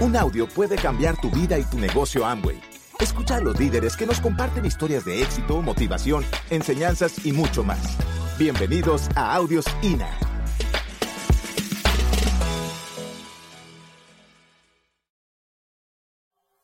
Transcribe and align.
Un 0.00 0.14
audio 0.14 0.46
puede 0.46 0.76
cambiar 0.76 1.20
tu 1.20 1.28
vida 1.28 1.58
y 1.58 1.64
tu 1.64 1.76
negocio 1.76 2.24
Amway. 2.24 2.62
Escucha 3.00 3.34
a 3.34 3.40
los 3.40 3.58
líderes 3.58 3.96
que 3.96 4.06
nos 4.06 4.20
comparten 4.20 4.64
historias 4.64 5.04
de 5.04 5.20
éxito, 5.22 5.60
motivación, 5.60 6.24
enseñanzas 6.50 7.26
y 7.26 7.32
mucho 7.32 7.64
más. 7.64 7.96
Bienvenidos 8.38 9.08
a 9.16 9.34
Audios 9.34 9.64
INA. 9.82 10.08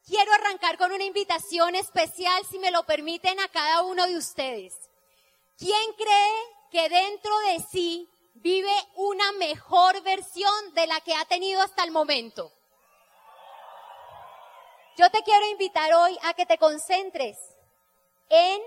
Quiero 0.06 0.32
arrancar 0.32 0.78
con 0.78 0.92
una 0.92 1.02
invitación 1.02 1.74
especial, 1.74 2.40
si 2.48 2.60
me 2.60 2.70
lo 2.70 2.84
permiten, 2.84 3.40
a 3.40 3.48
cada 3.48 3.82
uno 3.82 4.06
de 4.06 4.16
ustedes. 4.16 4.74
¿Quién 5.58 5.92
cree 5.96 6.30
que 6.70 6.88
dentro 6.88 7.36
de 7.48 7.64
sí 7.68 8.08
vive 8.34 8.70
una 8.94 9.32
mejor 9.32 10.00
versión 10.04 10.54
de 10.76 10.86
la 10.86 11.00
que 11.00 11.16
ha 11.16 11.24
tenido 11.24 11.60
hasta 11.62 11.82
el 11.82 11.90
momento? 11.90 12.52
Yo 14.96 15.10
te 15.10 15.22
quiero 15.24 15.46
invitar 15.48 15.92
hoy 15.92 16.16
a 16.22 16.34
que 16.34 16.46
te 16.46 16.56
concentres 16.56 17.36
en 18.28 18.60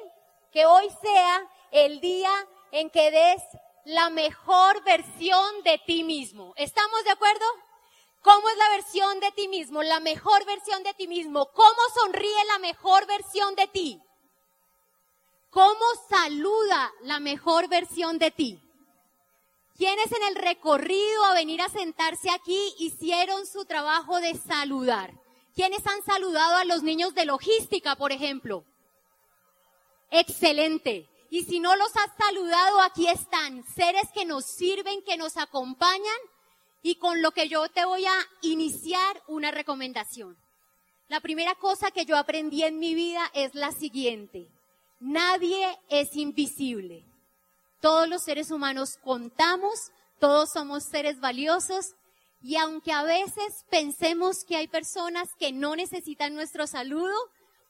que 0.52 0.66
hoy 0.66 0.90
sea 1.02 1.50
el 1.72 2.02
día 2.02 2.32
en 2.72 2.90
que 2.90 3.12
des 3.12 3.42
la 3.86 4.10
mejor 4.10 4.84
versión 4.84 5.64
de 5.64 5.78
ti 5.86 6.04
mismo. 6.04 6.54
¿Estamos 6.58 7.04
de 7.06 7.12
acuerdo? 7.12 7.46
¿Cómo 8.22 8.50
es 8.50 8.58
la 8.58 8.70
versión 8.70 9.20
de 9.22 9.32
ti 9.32 9.48
mismo? 9.48 9.84
La 9.84 10.02
mejor 10.02 10.46
versión 10.46 10.84
de 10.84 10.94
ti 10.96 11.08
mismo. 11.08 11.46
¿Cómo 11.54 11.82
sonríe 11.96 12.46
la 12.48 12.60
mejor 12.60 13.06
versión 13.08 13.56
de 13.56 13.68
ti? 13.68 14.02
¿Cómo 15.50 15.86
saluda 16.10 16.92
la 17.04 17.22
mejor 17.22 17.70
versión 17.70 18.20
de 18.20 18.32
ti? 18.32 18.60
¿Quiénes 19.78 20.12
en 20.12 20.24
el 20.24 20.36
recorrido 20.36 21.24
a 21.24 21.34
venir 21.34 21.62
a 21.62 21.70
sentarse 21.70 22.30
aquí 22.32 22.76
hicieron 22.80 23.46
su 23.46 23.64
trabajo 23.64 24.20
de 24.20 24.36
saludar? 24.36 25.14
¿Quiénes 25.58 25.88
han 25.88 26.04
saludado 26.04 26.58
a 26.58 26.66
los 26.66 26.84
niños 26.84 27.16
de 27.16 27.26
logística, 27.26 27.96
por 27.96 28.12
ejemplo? 28.12 28.64
Excelente. 30.12 31.10
Y 31.32 31.46
si 31.46 31.60
no 31.60 31.76
los 31.76 31.90
has 31.98 32.16
saludado, 32.16 32.80
aquí 32.82 33.08
están, 33.08 33.66
seres 33.74 34.04
que 34.14 34.24
nos 34.24 34.46
sirven, 34.46 35.02
que 35.02 35.18
nos 35.18 35.36
acompañan 35.36 36.20
y 36.84 37.00
con 37.00 37.24
lo 37.24 37.32
que 37.32 37.50
yo 37.50 37.68
te 37.70 37.86
voy 37.86 38.06
a 38.06 38.16
iniciar 38.44 39.24
una 39.26 39.50
recomendación. 39.50 40.38
La 41.08 41.22
primera 41.22 41.56
cosa 41.56 41.90
que 41.90 42.06
yo 42.06 42.18
aprendí 42.18 42.62
en 42.62 42.78
mi 42.78 42.94
vida 42.94 43.24
es 43.34 43.56
la 43.56 43.72
siguiente. 43.72 44.52
Nadie 45.00 45.76
es 45.90 46.16
invisible. 46.16 47.04
Todos 47.82 48.08
los 48.08 48.22
seres 48.22 48.52
humanos 48.52 49.00
contamos, 49.04 49.92
todos 50.20 50.52
somos 50.52 50.84
seres 50.84 51.20
valiosos 51.20 51.96
y 52.42 52.56
aunque 52.58 52.92
a 52.92 53.04
veces 53.04 53.66
pensemos 53.70 54.44
que 54.44 54.56
hay 54.56 54.68
personas 54.68 55.30
que 55.40 55.52
no 55.52 55.76
necesitan 55.76 56.36
nuestro 56.36 56.68
saludo, 56.68 57.16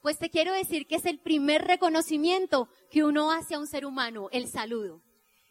pues 0.02 0.18
te 0.18 0.30
quiero 0.30 0.52
decir 0.52 0.86
que 0.86 0.96
es 0.96 1.06
el 1.06 1.18
primer 1.18 1.66
reconocimiento 1.66 2.68
que 2.90 3.04
uno 3.04 3.32
hace 3.32 3.54
a 3.54 3.58
un 3.58 3.66
ser 3.66 3.86
humano, 3.86 4.28
el 4.30 4.48
saludo. 4.48 5.02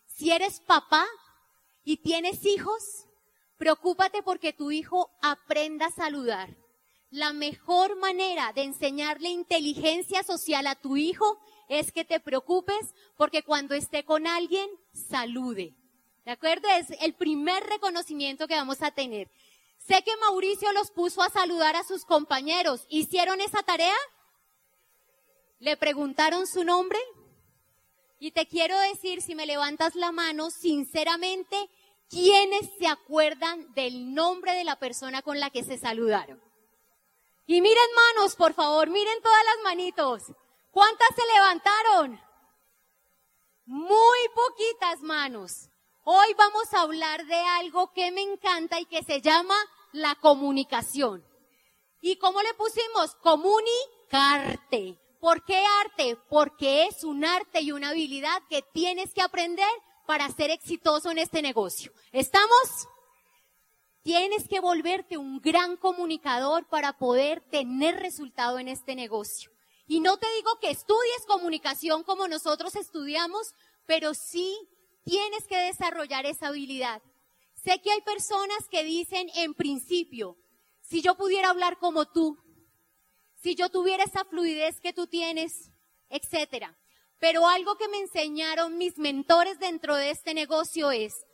Si 0.05 0.31
eres 0.31 0.61
papá 0.61 1.05
y 1.83 1.97
tienes 1.97 2.45
hijos, 2.45 3.07
preocúpate 3.57 4.23
porque 4.23 4.53
tu 4.53 4.71
hijo 4.71 5.09
aprenda 5.21 5.88
a 5.88 5.91
saludar. 5.91 6.55
La 7.09 7.33
mejor 7.33 7.97
manera 7.97 8.51
de 8.53 8.63
enseñarle 8.63 9.29
inteligencia 9.29 10.23
social 10.23 10.67
a 10.67 10.75
tu 10.75 10.97
hijo 10.97 11.39
es 11.69 11.91
que 11.91 12.05
te 12.05 12.19
preocupes 12.19 12.93
porque 13.15 13.43
cuando 13.43 13.73
esté 13.75 14.03
con 14.03 14.27
alguien, 14.27 14.69
salude. 14.93 15.75
¿De 16.28 16.33
acuerdo? 16.33 16.67
Es 16.72 16.88
el 17.00 17.14
primer 17.14 17.64
reconocimiento 17.64 18.50
que 18.50 18.56
vamos 18.56 18.81
a 18.81 18.92
tener. 18.92 19.31
Sé 19.78 20.03
que 20.03 20.14
Mauricio 20.17 20.69
los 20.73 20.92
puso 20.92 21.23
a 21.23 21.30
saludar 21.30 21.78
a 21.78 21.86
sus 21.86 22.03
compañeros. 22.03 22.86
¿Hicieron 22.89 23.39
esa 23.39 23.64
tarea? 23.64 23.95
¿Le 25.59 25.78
preguntaron 25.78 26.46
su 26.46 26.66
nombre? 26.66 27.00
Y 28.19 28.31
te 28.31 28.46
quiero 28.46 28.78
decir, 28.78 29.22
si 29.22 29.35
me 29.35 29.46
levantas 29.46 29.96
la 29.96 30.12
mano, 30.12 30.51
sinceramente, 30.51 31.69
¿quiénes 32.09 32.72
se 32.78 32.88
acuerdan 32.88 33.74
del 33.74 34.13
nombre 34.13 34.51
de 34.51 34.66
la 34.66 34.78
persona 34.78 35.22
con 35.22 35.40
la 35.40 35.50
que 35.50 35.63
se 35.63 35.78
saludaron? 35.78 36.44
Y 37.46 37.62
miren 37.62 37.90
manos, 37.96 38.35
por 38.35 38.53
favor, 38.53 38.90
miren 38.90 39.22
todas 39.22 39.46
las 39.46 39.63
manitos. 39.63 40.24
¿Cuántas 40.72 41.07
se 41.16 41.24
levantaron? 41.34 42.19
Muy 43.66 44.19
poquitas 44.35 45.00
manos. 45.00 45.69
Hoy 46.09 46.34
vamos 46.38 46.73
a 46.73 46.84
hablar 46.84 47.25
de 47.25 47.35
algo 47.35 47.91
que 47.91 48.13
me 48.13 48.22
encanta 48.22 48.79
y 48.79 48.85
que 48.85 49.03
se 49.03 49.19
llama 49.19 49.57
la 49.91 50.16
comunicación. 50.16 51.22
¿Y 52.00 52.16
cómo 52.16 52.41
le 52.41 52.53
pusimos? 52.53 53.13
Comunicarte. 53.16 54.97
¿Por 55.19 55.44
qué 55.44 55.62
arte? 55.81 56.18
Porque 56.29 56.85
es 56.85 57.03
un 57.03 57.25
arte 57.25 57.59
y 57.59 57.73
una 57.73 57.90
habilidad 57.90 58.41
que 58.50 58.62
tienes 58.62 59.13
que 59.13 59.22
aprender 59.22 59.68
para 60.06 60.31
ser 60.31 60.50
exitoso 60.50 61.12
en 61.12 61.18
este 61.18 61.41
negocio. 61.41 61.91
¿Estamos? 62.13 62.88
Tienes 64.01 64.47
que 64.47 64.62
volverte 64.62 65.18
un 65.18 65.41
gran 65.41 65.75
comunicador 65.75 66.69
para 66.69 66.94
poder 66.94 67.41
tener 67.51 68.00
resultado 68.00 68.59
en 68.59 68.69
este 68.69 68.95
negocio. 68.95 69.51
Y 69.88 70.00
no 70.00 70.16
te 70.16 70.28
digo 70.35 70.57
que 70.62 70.69
estudies 70.69 71.25
comunicación 71.28 72.03
como 72.03 72.29
nosotros 72.29 72.78
estudiamos, 72.78 73.56
pero 73.85 74.13
sí 74.13 74.57
tienes 75.07 75.47
que 75.47 75.57
desarrollar 75.57 76.25
esa 76.25 76.47
habilidad. 76.47 77.01
Sé 77.56 77.81
que 77.81 77.91
hay 77.91 78.01
personas 78.01 78.68
que 78.69 78.84
dicen 78.84 79.29
en 79.35 79.53
principio, 79.53 80.38
si 80.81 81.01
yo 81.01 81.16
pudiera 81.16 81.50
hablar 81.50 81.78
como 81.79 82.06
tú, 82.06 82.38
si 83.41 83.56
yo 83.56 83.69
tuviera 83.69 84.03
esa 84.03 84.25
fluidez 84.25 84.81
que 84.81 84.91
tú 84.91 85.07
tienes, 85.07 85.72
etcétera. 86.09 86.78
Pero 87.19 87.47
algo 87.47 87.78
que 87.78 87.88
me 87.88 88.00
enseñaron 88.00 88.78
mis 88.78 88.97
mentores 88.97 89.57
dentro 89.59 89.95
de 89.95 90.12
este 90.12 90.34
negocio 90.34 90.91
es, 90.91 91.25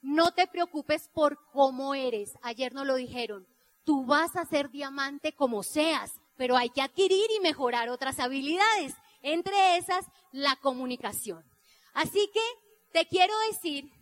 no 0.00 0.32
te 0.32 0.46
preocupes 0.46 1.08
por 1.12 1.38
cómo 1.52 1.94
eres. 1.94 2.32
Ayer 2.42 2.72
nos 2.72 2.86
lo 2.86 2.94
dijeron. 2.94 3.46
Tú 3.84 4.06
vas 4.06 4.36
a 4.36 4.46
ser 4.46 4.70
diamante 4.70 5.32
como 5.32 5.62
seas, 5.62 6.12
pero 6.36 6.56
hay 6.56 6.70
que 6.70 6.82
adquirir 6.82 7.30
y 7.36 7.40
mejorar 7.40 7.90
otras 7.90 8.20
habilidades, 8.20 8.94
entre 9.22 9.76
esas 9.76 10.06
la 10.32 10.56
comunicación. 10.56 11.44
Así 11.92 12.30
que 12.32 12.67
te 12.98 13.06
quiero 13.06 13.32
decir 13.52 13.92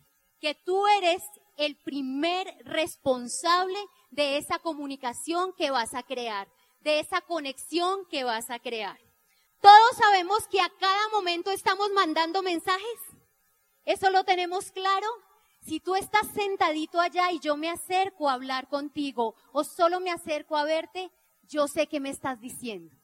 que 0.40 0.54
tú 0.54 0.86
eres 0.86 1.22
el 1.58 1.76
primer 1.76 2.56
responsable 2.64 3.78
de 4.08 4.38
esa 4.38 4.58
comunicación 4.58 5.52
que 5.52 5.70
vas 5.70 5.92
a 5.92 6.02
crear, 6.02 6.48
de 6.80 7.00
esa 7.00 7.20
conexión 7.20 8.06
que 8.06 8.24
vas 8.24 8.48
a 8.48 8.58
crear. 8.58 8.98
Todos 9.60 9.98
sabemos 9.98 10.48
que 10.48 10.62
a 10.62 10.70
cada 10.80 11.08
momento 11.10 11.50
estamos 11.50 11.90
mandando 11.92 12.42
mensajes. 12.42 13.00
¿Eso 13.84 14.08
lo 14.08 14.24
tenemos 14.24 14.72
claro? 14.72 15.06
Si 15.60 15.78
tú 15.78 15.94
estás 15.94 16.28
sentadito 16.32 16.98
allá 16.98 17.30
y 17.32 17.38
yo 17.38 17.58
me 17.58 17.68
acerco 17.68 18.30
a 18.30 18.32
hablar 18.32 18.66
contigo 18.66 19.34
o 19.52 19.62
solo 19.62 20.00
me 20.00 20.10
acerco 20.10 20.56
a 20.56 20.64
verte, 20.64 21.10
yo 21.42 21.68
sé 21.68 21.86
que 21.86 22.00
me 22.00 22.08
estás 22.08 22.40
diciendo. 22.40 22.96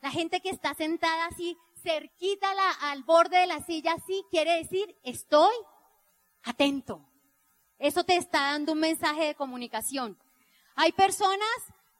La 0.00 0.10
gente 0.10 0.40
que 0.40 0.48
está 0.48 0.72
sentada 0.72 1.26
así 1.26 1.58
cerquita 1.84 2.48
al 2.80 3.04
borde 3.04 3.38
de 3.38 3.46
la 3.46 3.60
silla, 3.60 3.94
sí 4.06 4.24
quiere 4.30 4.56
decir, 4.56 4.98
estoy 5.04 5.54
atento. 6.42 7.08
Eso 7.78 8.04
te 8.04 8.16
está 8.16 8.52
dando 8.52 8.72
un 8.72 8.80
mensaje 8.80 9.26
de 9.26 9.34
comunicación. 9.34 10.18
Hay 10.74 10.92
personas 10.92 11.48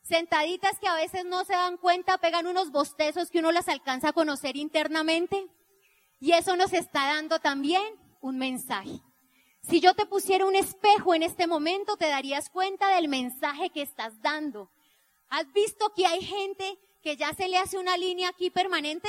sentaditas 0.03 0.79
que 0.79 0.89
a 0.89 0.95
veces 0.95 1.25
no 1.25 1.45
se 1.45 1.53
dan 1.53 1.77
cuenta, 1.77 2.19
pegan 2.19 2.47
unos 2.47 2.71
bostezos 2.71 3.31
que 3.31 3.39
uno 3.39 3.53
las 3.53 3.69
alcanza 3.69 4.09
a 4.09 4.13
conocer 4.13 4.57
internamente. 4.57 5.49
Y 6.21 6.33
eso 6.33 6.57
nos 6.57 6.73
está 6.73 7.07
dando 7.07 7.39
también 7.39 7.85
un 8.21 8.39
mensaje. 8.39 9.01
Si 9.63 9.81
yo 9.81 9.95
te 9.95 10.07
pusiera 10.07 10.47
un 10.47 10.57
espejo 10.57 11.15
en 11.15 11.23
este 11.23 11.47
momento, 11.47 11.97
te 11.97 12.09
darías 12.09 12.51
cuenta 12.51 12.89
del 12.95 13.09
mensaje 13.09 13.71
que 13.71 13.83
estás 13.83 14.21
dando. 14.21 14.71
¿Has 15.29 15.51
visto 15.53 15.93
que 15.95 16.07
hay 16.07 16.23
gente 16.23 16.79
que 17.03 17.17
ya 17.17 17.33
se 17.35 17.49
le 17.49 17.59
hace 17.59 17.79
una 17.79 17.97
línea 17.97 18.29
aquí 18.29 18.51
permanente? 18.51 19.09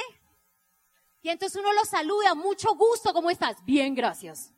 Y 1.26 1.30
entonces 1.30 1.60
uno 1.60 1.74
lo 1.74 1.84
saluda, 1.86 2.36
mucho 2.36 2.76
gusto, 2.76 3.12
¿cómo 3.12 3.32
estás? 3.32 3.58
Bien, 3.66 3.96
gracias. 3.96 4.54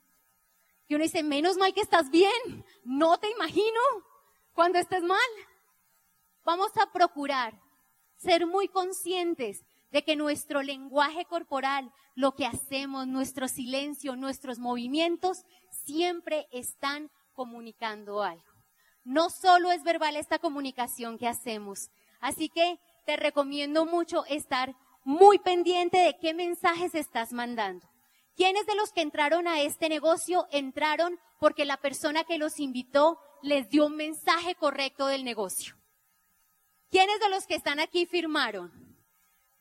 Y 0.90 0.96
uno 0.96 1.06
dice, 1.06 1.24
menos 1.24 1.56
mal 1.56 1.74
que 1.74 1.80
estás 1.80 2.12
bien. 2.12 2.66
No 2.84 3.18
te 3.18 3.32
imagino 3.32 3.80
cuando 4.52 4.78
estés 4.78 5.02
mal. 5.02 5.18
Vamos 6.44 6.74
a 6.76 6.92
procurar 6.92 7.58
ser 8.18 8.46
muy 8.46 8.68
conscientes 8.68 9.64
de 9.92 10.04
que 10.04 10.18
nuestro 10.18 10.62
lenguaje 10.62 11.24
corporal, 11.24 11.90
lo 12.16 12.36
que 12.36 12.46
hacemos, 12.46 13.08
nuestro 13.08 13.48
silencio, 13.48 14.18
nuestros 14.18 14.60
movimientos, 14.60 15.46
siempre 15.86 16.50
están 16.52 17.10
comunicando 17.32 18.24
algo. 18.24 18.44
No 19.06 19.30
solo 19.30 19.72
es 19.72 19.84
verbal 19.84 20.18
esta 20.18 20.38
comunicación 20.38 21.18
que 21.18 21.30
hacemos. 21.30 21.92
Así 22.20 22.50
que 22.50 22.78
te 23.06 23.16
recomiendo 23.16 23.86
mucho 23.86 24.26
estar 24.26 24.76
muy 25.08 25.40
pendiente 25.40 26.00
de 26.00 26.18
qué 26.20 26.34
mensajes 26.34 26.94
estás 26.94 27.32
mandando. 27.32 27.88
¿Quiénes 28.36 28.66
de 28.66 28.76
los 28.76 28.92
que 28.92 29.00
entraron 29.00 29.48
a 29.48 29.62
este 29.62 29.88
negocio 29.88 30.46
entraron 30.52 31.18
porque 31.40 31.64
la 31.64 31.78
persona 31.78 32.26
que 32.26 32.38
los 32.38 32.60
invitó 32.60 33.18
les 33.42 33.70
dio 33.70 33.86
un 33.86 33.96
mensaje 33.96 34.56
correcto 34.56 35.08
del 35.08 35.24
negocio? 35.24 35.78
¿Quiénes 36.90 37.22
de 37.22 37.30
los 37.30 37.48
que 37.48 37.56
están 37.56 37.80
aquí 37.80 38.06
firmaron? 38.06 38.70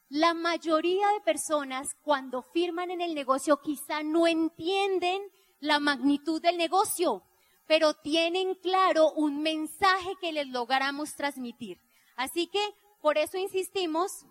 La 0.08 0.34
mayoría 0.34 1.06
de 1.12 1.20
personas 1.20 1.94
cuando 2.02 2.42
firman 2.42 2.90
en 2.90 3.00
el 3.00 3.14
negocio 3.14 3.60
quizá 3.62 4.02
no 4.02 4.26
entienden 4.26 5.22
la 5.60 5.78
magnitud 5.78 6.42
del 6.42 6.56
negocio, 6.56 7.22
pero 7.68 7.94
tienen 7.94 8.56
claro 8.56 9.12
un 9.12 9.42
mensaje 9.42 10.16
que 10.20 10.32
les 10.32 10.48
logramos 10.48 11.14
transmitir. 11.14 11.80
Así 12.16 12.48
que 12.48 12.74
por 13.00 13.16
eso 13.16 13.38
insistimos 13.38 14.26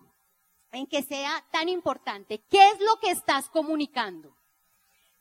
en 0.76 0.86
que 0.86 1.02
sea 1.02 1.44
tan 1.50 1.68
importante. 1.68 2.42
¿Qué 2.48 2.68
es 2.68 2.80
lo 2.80 2.98
que 3.00 3.10
estás 3.10 3.48
comunicando? 3.48 4.36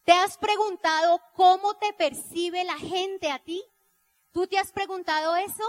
¿Te 0.04 0.12
has 0.12 0.38
preguntado 0.38 1.20
cómo 1.34 1.76
te 1.76 1.94
percibe 1.94 2.64
la 2.64 2.78
gente 2.78 3.32
a 3.32 3.40
ti? 3.40 3.64
¿Tú 4.32 4.46
te 4.48 4.60
has 4.60 4.72
preguntado 4.72 5.36
eso? 5.36 5.64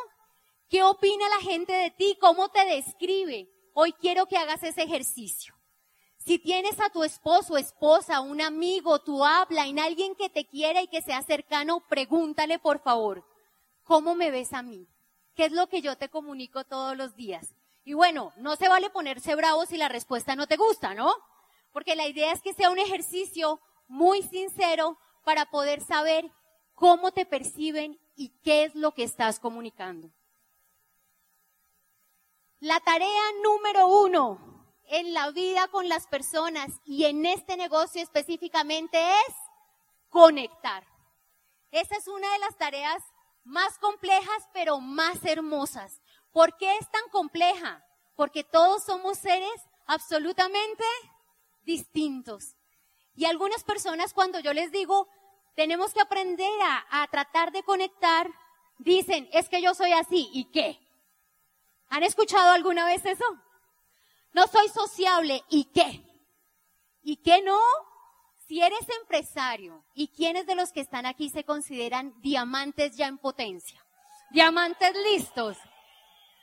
¿Qué 0.68 0.82
opina 0.82 1.28
la 1.28 1.40
gente 1.48 1.72
de 1.72 1.90
ti? 1.90 2.18
¿Cómo 2.20 2.48
te 2.50 2.64
describe? 2.64 3.48
Hoy 3.72 3.92
quiero 3.92 4.26
que 4.26 4.36
hagas 4.36 4.62
ese 4.62 4.82
ejercicio. 4.82 5.54
Si 6.18 6.38
tienes 6.38 6.80
a 6.80 6.90
tu 6.90 7.04
esposo, 7.04 7.56
esposa, 7.56 8.20
un 8.20 8.40
amigo, 8.40 8.98
tu 8.98 9.24
habla, 9.24 9.66
en 9.66 9.78
alguien 9.78 10.16
que 10.16 10.28
te 10.28 10.44
quiera 10.44 10.82
y 10.82 10.88
que 10.88 11.00
sea 11.00 11.22
cercano, 11.22 11.86
pregúntale 11.88 12.58
por 12.58 12.80
favor, 12.80 13.24
¿cómo 13.84 14.16
me 14.16 14.32
ves 14.32 14.52
a 14.52 14.62
mí? 14.62 14.88
¿Qué 15.36 15.44
es 15.44 15.52
lo 15.52 15.68
que 15.68 15.82
yo 15.82 15.96
te 15.96 16.08
comunico 16.08 16.64
todos 16.64 16.96
los 16.96 17.14
días? 17.14 17.55
Y 17.86 17.94
bueno, 17.94 18.32
no 18.36 18.56
se 18.56 18.68
vale 18.68 18.90
ponerse 18.90 19.36
bravo 19.36 19.64
si 19.64 19.76
la 19.76 19.88
respuesta 19.88 20.34
no 20.34 20.48
te 20.48 20.56
gusta, 20.56 20.92
¿no? 20.92 21.14
Porque 21.70 21.94
la 21.94 22.08
idea 22.08 22.32
es 22.32 22.42
que 22.42 22.52
sea 22.52 22.70
un 22.70 22.80
ejercicio 22.80 23.60
muy 23.86 24.24
sincero 24.24 24.98
para 25.22 25.46
poder 25.46 25.80
saber 25.80 26.28
cómo 26.74 27.12
te 27.12 27.24
perciben 27.24 27.96
y 28.16 28.30
qué 28.42 28.64
es 28.64 28.74
lo 28.74 28.90
que 28.90 29.04
estás 29.04 29.38
comunicando. 29.38 30.10
La 32.58 32.80
tarea 32.80 33.22
número 33.44 33.86
uno 33.86 34.74
en 34.88 35.14
la 35.14 35.30
vida 35.30 35.68
con 35.68 35.88
las 35.88 36.08
personas 36.08 36.80
y 36.84 37.04
en 37.04 37.24
este 37.24 37.56
negocio 37.56 38.02
específicamente 38.02 38.98
es 38.98 39.34
conectar. 40.08 40.84
Esa 41.70 41.96
es 41.96 42.08
una 42.08 42.32
de 42.32 42.38
las 42.40 42.58
tareas 42.58 43.00
más 43.44 43.78
complejas 43.78 44.48
pero 44.52 44.80
más 44.80 45.24
hermosas. 45.24 46.02
¿Por 46.36 46.54
qué 46.58 46.70
es 46.76 46.90
tan 46.90 47.08
compleja? 47.10 47.82
Porque 48.14 48.44
todos 48.44 48.84
somos 48.84 49.16
seres 49.16 49.58
absolutamente 49.86 50.84
distintos. 51.64 52.56
Y 53.14 53.24
algunas 53.24 53.64
personas 53.64 54.12
cuando 54.12 54.38
yo 54.40 54.52
les 54.52 54.70
digo, 54.70 55.08
tenemos 55.54 55.94
que 55.94 56.02
aprender 56.02 56.52
a, 56.90 57.08
tratar 57.10 57.52
de 57.52 57.62
conectar, 57.62 58.30
dicen, 58.76 59.30
es 59.32 59.48
que 59.48 59.62
yo 59.62 59.72
soy 59.72 59.94
así, 59.94 60.28
¿y 60.30 60.50
qué? 60.50 60.78
¿Han 61.88 62.02
escuchado 62.02 62.50
alguna 62.50 62.84
vez 62.84 63.06
eso? 63.06 63.24
No 64.34 64.46
soy 64.46 64.68
sociable, 64.68 65.42
¿y 65.48 65.64
qué? 65.72 66.04
¿Y 67.02 67.16
qué 67.16 67.40
no? 67.40 67.58
Si 68.46 68.60
eres 68.60 68.86
empresario, 69.00 69.86
¿y 69.94 70.08
quiénes 70.08 70.44
de 70.44 70.54
los 70.54 70.70
que 70.70 70.80
están 70.80 71.06
aquí 71.06 71.30
se 71.30 71.44
consideran 71.44 72.12
diamantes 72.20 72.94
ya 72.94 73.06
en 73.06 73.16
potencia? 73.16 73.82
Diamantes 74.32 74.92
listos. 74.96 75.56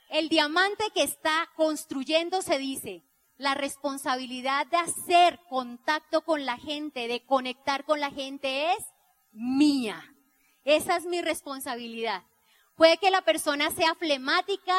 El 0.08 0.28
diamante 0.28 0.84
que 0.94 1.02
está 1.02 1.50
construyendo 1.56 2.42
se 2.42 2.58
dice, 2.58 3.04
la 3.36 3.54
responsabilidad 3.54 4.66
de 4.66 4.76
hacer 4.76 5.40
contacto 5.48 6.22
con 6.22 6.46
la 6.46 6.56
gente, 6.56 7.08
de 7.08 7.24
conectar 7.24 7.84
con 7.84 8.00
la 8.00 8.10
gente 8.10 8.72
es 8.72 8.84
mía. 9.32 10.14
Esa 10.64 10.96
es 10.96 11.04
mi 11.04 11.20
responsabilidad. 11.20 12.22
Puede 12.76 12.98
que 12.98 13.10
la 13.10 13.22
persona 13.22 13.70
sea 13.70 13.94
flemática, 13.94 14.76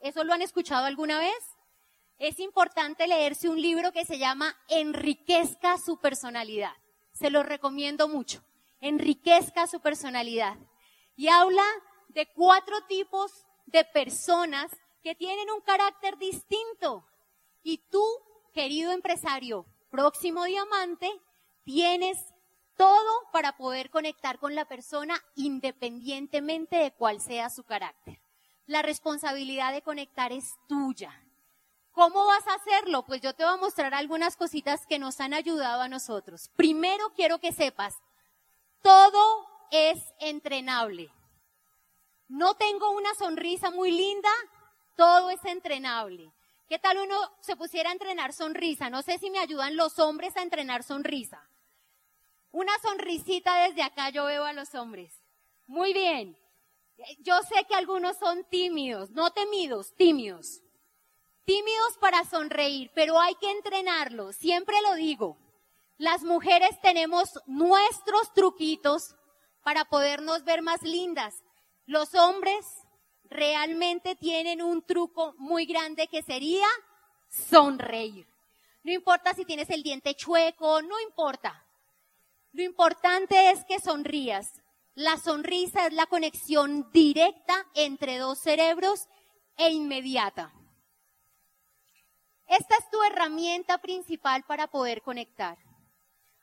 ¿eso 0.00 0.24
lo 0.24 0.32
han 0.32 0.42
escuchado 0.42 0.86
alguna 0.86 1.18
vez? 1.18 1.58
Es 2.18 2.40
importante 2.40 3.06
leerse 3.06 3.48
un 3.48 3.60
libro 3.60 3.92
que 3.92 4.04
se 4.04 4.18
llama 4.18 4.56
Enriquezca 4.68 5.78
su 5.78 5.98
personalidad. 5.98 6.72
Se 7.12 7.30
lo 7.30 7.42
recomiendo 7.42 8.08
mucho. 8.08 8.42
Enriquezca 8.80 9.66
su 9.66 9.80
personalidad. 9.80 10.56
Y 11.16 11.28
habla 11.28 11.64
de 12.08 12.26
cuatro 12.26 12.76
tipos 12.88 13.46
de 13.70 13.84
personas 13.84 14.70
que 15.02 15.14
tienen 15.14 15.50
un 15.50 15.60
carácter 15.60 16.16
distinto. 16.18 17.06
Y 17.62 17.78
tú, 17.90 18.04
querido 18.52 18.92
empresario, 18.92 19.66
próximo 19.90 20.44
diamante, 20.44 21.10
tienes 21.64 22.18
todo 22.76 23.30
para 23.32 23.56
poder 23.56 23.90
conectar 23.90 24.38
con 24.38 24.54
la 24.54 24.64
persona 24.64 25.22
independientemente 25.34 26.76
de 26.76 26.92
cuál 26.92 27.20
sea 27.20 27.50
su 27.50 27.64
carácter. 27.64 28.20
La 28.66 28.82
responsabilidad 28.82 29.72
de 29.72 29.82
conectar 29.82 30.32
es 30.32 30.54
tuya. 30.68 31.12
¿Cómo 31.92 32.26
vas 32.26 32.46
a 32.46 32.54
hacerlo? 32.54 33.04
Pues 33.04 33.20
yo 33.20 33.34
te 33.34 33.44
voy 33.44 33.54
a 33.54 33.56
mostrar 33.56 33.92
algunas 33.92 34.36
cositas 34.36 34.86
que 34.86 34.98
nos 34.98 35.20
han 35.20 35.34
ayudado 35.34 35.82
a 35.82 35.88
nosotros. 35.88 36.48
Primero 36.54 37.12
quiero 37.14 37.38
que 37.38 37.52
sepas, 37.52 37.96
todo 38.82 39.46
es 39.70 39.98
entrenable. 40.20 41.10
No 42.28 42.54
tengo 42.54 42.90
una 42.90 43.14
sonrisa 43.14 43.70
muy 43.70 43.90
linda, 43.90 44.30
todo 44.96 45.30
es 45.30 45.42
entrenable. 45.44 46.32
¿Qué 46.68 46.78
tal 46.78 46.98
uno 46.98 47.16
se 47.40 47.56
pusiera 47.56 47.88
a 47.88 47.94
entrenar 47.94 48.34
sonrisa? 48.34 48.90
No 48.90 49.02
sé 49.02 49.18
si 49.18 49.30
me 49.30 49.38
ayudan 49.38 49.76
los 49.76 49.98
hombres 49.98 50.36
a 50.36 50.42
entrenar 50.42 50.82
sonrisa. 50.82 51.48
Una 52.50 52.72
sonrisita 52.80 53.62
desde 53.62 53.82
acá 53.82 54.10
yo 54.10 54.26
veo 54.26 54.44
a 54.44 54.52
los 54.52 54.74
hombres. 54.74 55.22
Muy 55.66 55.94
bien. 55.94 56.38
Yo 57.20 57.40
sé 57.42 57.64
que 57.64 57.74
algunos 57.74 58.18
son 58.18 58.44
tímidos, 58.50 59.10
no 59.10 59.30
temidos, 59.30 59.94
tímidos. 59.94 60.60
Tímidos 61.44 61.96
para 61.98 62.24
sonreír, 62.24 62.90
pero 62.94 63.18
hay 63.18 63.34
que 63.36 63.50
entrenarlo. 63.50 64.32
Siempre 64.32 64.76
lo 64.82 64.94
digo. 64.94 65.38
Las 65.96 66.22
mujeres 66.22 66.78
tenemos 66.82 67.40
nuestros 67.46 68.34
truquitos 68.34 69.14
para 69.62 69.86
podernos 69.86 70.44
ver 70.44 70.60
más 70.60 70.82
lindas. 70.82 71.42
Los 71.88 72.14
hombres 72.14 72.66
realmente 73.24 74.14
tienen 74.14 74.60
un 74.60 74.82
truco 74.82 75.34
muy 75.38 75.64
grande 75.64 76.06
que 76.06 76.22
sería 76.22 76.66
sonreír. 77.30 78.28
No 78.82 78.92
importa 78.92 79.32
si 79.32 79.46
tienes 79.46 79.70
el 79.70 79.82
diente 79.82 80.14
chueco, 80.14 80.82
no 80.82 81.00
importa. 81.00 81.66
Lo 82.52 82.62
importante 82.62 83.52
es 83.52 83.64
que 83.64 83.80
sonrías. 83.80 84.60
La 84.96 85.16
sonrisa 85.16 85.86
es 85.86 85.94
la 85.94 86.04
conexión 86.04 86.90
directa 86.92 87.66
entre 87.72 88.18
dos 88.18 88.38
cerebros 88.38 89.08
e 89.56 89.70
inmediata. 89.70 90.52
Esta 92.48 92.76
es 92.76 92.90
tu 92.90 93.02
herramienta 93.02 93.78
principal 93.78 94.44
para 94.44 94.66
poder 94.66 95.00
conectar. 95.00 95.56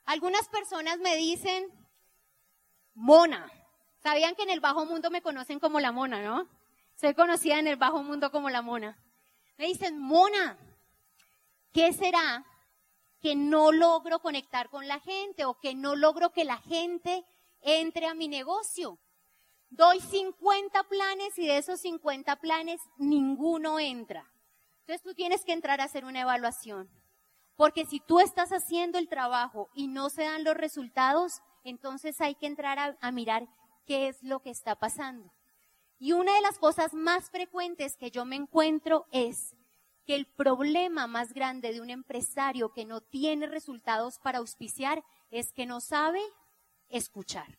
Algunas 0.06 0.48
personas 0.48 0.98
me 0.98 1.14
dicen, 1.14 1.70
mona. 2.94 3.48
Sabían 4.06 4.36
que 4.36 4.44
en 4.44 4.50
el 4.50 4.60
bajo 4.60 4.86
mundo 4.86 5.10
me 5.10 5.20
conocen 5.20 5.58
como 5.58 5.80
la 5.80 5.90
mona, 5.90 6.22
¿no? 6.22 6.46
Soy 6.94 7.12
conocida 7.12 7.58
en 7.58 7.66
el 7.66 7.74
bajo 7.74 8.04
mundo 8.04 8.30
como 8.30 8.50
la 8.50 8.62
mona. 8.62 8.96
Me 9.58 9.66
dicen, 9.66 9.98
Mona, 9.98 10.56
¿qué 11.72 11.92
será 11.92 12.46
que 13.20 13.34
no 13.34 13.72
logro 13.72 14.20
conectar 14.20 14.70
con 14.70 14.86
la 14.86 15.00
gente 15.00 15.44
o 15.44 15.58
que 15.58 15.74
no 15.74 15.96
logro 15.96 16.30
que 16.30 16.44
la 16.44 16.58
gente 16.58 17.24
entre 17.62 18.06
a 18.06 18.14
mi 18.14 18.28
negocio? 18.28 18.96
Doy 19.70 19.98
50 19.98 20.84
planes 20.84 21.36
y 21.36 21.48
de 21.48 21.58
esos 21.58 21.80
50 21.80 22.36
planes 22.36 22.80
ninguno 22.98 23.80
entra. 23.80 24.24
Entonces 24.82 25.02
tú 25.02 25.14
tienes 25.14 25.44
que 25.44 25.52
entrar 25.52 25.80
a 25.80 25.84
hacer 25.86 26.04
una 26.04 26.20
evaluación. 26.20 26.88
Porque 27.56 27.86
si 27.86 27.98
tú 27.98 28.20
estás 28.20 28.50
haciendo 28.50 28.98
el 28.98 29.08
trabajo 29.08 29.68
y 29.74 29.88
no 29.88 30.10
se 30.10 30.22
dan 30.22 30.44
los 30.44 30.56
resultados, 30.56 31.42
entonces 31.64 32.20
hay 32.20 32.36
que 32.36 32.46
entrar 32.46 32.96
a, 33.00 33.10
mirar 33.10 33.48
qué 33.86 34.08
es 34.08 34.22
lo 34.22 34.40
que 34.40 34.50
está 34.50 34.76
pasando. 34.76 35.32
Y 35.98 36.12
una 36.12 36.34
de 36.34 36.42
las 36.42 36.58
cosas 36.58 36.92
más 36.92 37.30
frecuentes 37.30 37.96
que 37.96 38.10
yo 38.10 38.24
me 38.24 38.36
encuentro 38.36 39.06
es 39.12 39.54
que 40.04 40.14
el 40.14 40.26
problema 40.26 41.06
más 41.06 41.32
grande 41.32 41.72
de 41.72 41.80
un 41.80 41.90
empresario 41.90 42.72
que 42.72 42.84
no 42.84 43.00
tiene 43.00 43.46
resultados 43.46 44.18
para 44.18 44.38
auspiciar 44.38 45.02
es 45.30 45.52
que 45.52 45.66
no 45.66 45.80
sabe 45.80 46.20
escuchar. 46.88 47.58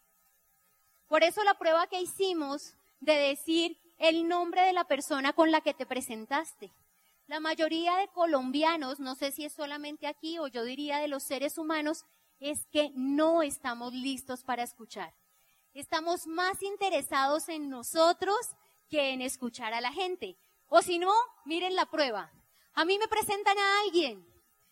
Por 1.08 1.24
eso 1.24 1.44
la 1.44 1.58
prueba 1.58 1.88
que 1.88 2.02
hicimos 2.02 2.74
de 3.00 3.14
decir 3.14 3.78
el 3.98 4.28
nombre 4.28 4.62
de 4.62 4.74
la 4.74 4.86
persona 4.86 5.34
con 5.34 5.52
la 5.52 5.62
que 5.62 5.74
te 5.74 5.86
presentaste. 5.86 6.72
La 7.28 7.40
mayoría 7.40 7.98
de 7.98 8.08
colombianos, 8.10 9.00
no 9.00 9.16
sé 9.16 9.32
si 9.32 9.44
es 9.44 9.54
solamente 9.54 10.08
aquí 10.08 10.40
o 10.40 10.48
yo 10.48 10.64
diría 10.64 11.00
de 11.00 11.08
los 11.08 11.24
seres 11.24 11.58
humanos, 11.58 12.06
es 12.40 12.66
que 12.68 12.92
no 12.96 13.42
estamos 13.42 13.94
listos 13.94 14.44
para 14.44 14.64
escuchar. 14.64 15.14
Estamos 15.78 16.26
más 16.26 16.64
interesados 16.64 17.50
en 17.50 17.70
nosotros 17.70 18.36
que 18.90 19.12
en 19.12 19.22
escuchar 19.22 19.76
a 19.76 19.80
la 19.80 19.92
gente. 19.92 20.36
O 20.70 20.82
si 20.82 20.98
no, 20.98 21.14
miren 21.46 21.76
la 21.76 21.86
prueba. 21.86 22.32
A 22.74 22.84
mí 22.84 22.98
me 22.98 23.08
presentan 23.08 23.56
a 23.60 23.82
alguien. 23.82 24.26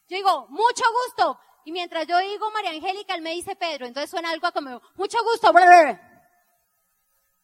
Yo 0.08 0.18
digo, 0.18 0.48
mucho 0.50 0.84
gusto. 1.06 1.40
Y 1.64 1.72
mientras 1.72 2.08
yo 2.08 2.18
digo 2.18 2.50
María 2.50 2.72
Angélica, 2.72 3.14
él 3.14 3.22
me 3.22 3.34
dice 3.34 3.56
Pedro. 3.56 3.86
Entonces 3.86 4.10
suena 4.10 4.32
algo 4.32 4.52
como, 4.52 4.82
mucho 4.96 5.24
gusto. 5.24 5.54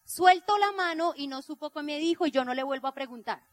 Suelto 0.06 0.58
la 0.58 0.72
mano 0.72 1.14
y 1.16 1.28
no 1.28 1.44
supo 1.44 1.70
qué 1.70 1.84
me 1.84 2.00
dijo 2.00 2.26
y 2.26 2.32
yo 2.32 2.44
no 2.44 2.56
le 2.56 2.64
vuelvo 2.64 2.88
a 2.88 2.96
preguntar. 2.96 3.44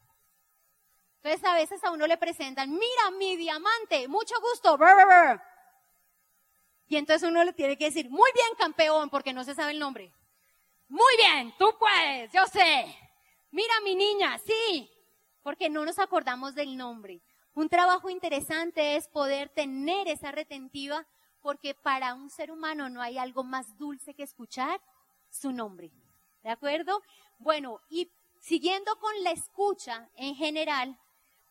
Entonces 1.16 1.46
a 1.46 1.52
veces 1.52 1.84
a 1.84 1.90
uno 1.90 2.06
le 2.06 2.16
presentan, 2.16 2.70
mira 2.70 3.10
mi 3.18 3.36
diamante, 3.36 4.08
mucho 4.08 4.36
gusto. 4.40 4.78
Y 6.88 6.96
entonces 6.96 7.28
uno 7.28 7.44
le 7.44 7.52
tiene 7.52 7.76
que 7.76 7.86
decir, 7.86 8.08
muy 8.08 8.30
bien 8.34 8.48
campeón, 8.58 9.10
porque 9.10 9.32
no 9.32 9.44
se 9.44 9.54
sabe 9.54 9.72
el 9.72 9.78
nombre. 9.78 10.12
Muy 10.88 11.16
bien, 11.18 11.54
tú 11.58 11.74
puedes, 11.78 12.32
yo 12.32 12.46
sé. 12.46 12.96
Mira 13.50 13.74
mi 13.84 13.94
niña, 13.94 14.38
sí, 14.38 14.90
porque 15.42 15.68
no 15.68 15.84
nos 15.84 15.98
acordamos 15.98 16.54
del 16.54 16.76
nombre. 16.76 17.20
Un 17.54 17.68
trabajo 17.68 18.08
interesante 18.08 18.96
es 18.96 19.06
poder 19.08 19.50
tener 19.50 20.08
esa 20.08 20.32
retentiva 20.32 21.06
porque 21.42 21.74
para 21.74 22.14
un 22.14 22.30
ser 22.30 22.50
humano 22.50 22.88
no 22.88 23.02
hay 23.02 23.18
algo 23.18 23.44
más 23.44 23.76
dulce 23.76 24.14
que 24.14 24.22
escuchar 24.22 24.80
su 25.30 25.52
nombre. 25.52 25.90
¿De 26.42 26.50
acuerdo? 26.50 27.02
Bueno, 27.38 27.80
y 27.90 28.10
siguiendo 28.40 28.98
con 28.98 29.22
la 29.22 29.32
escucha 29.32 30.08
en 30.16 30.34
general, 30.34 30.98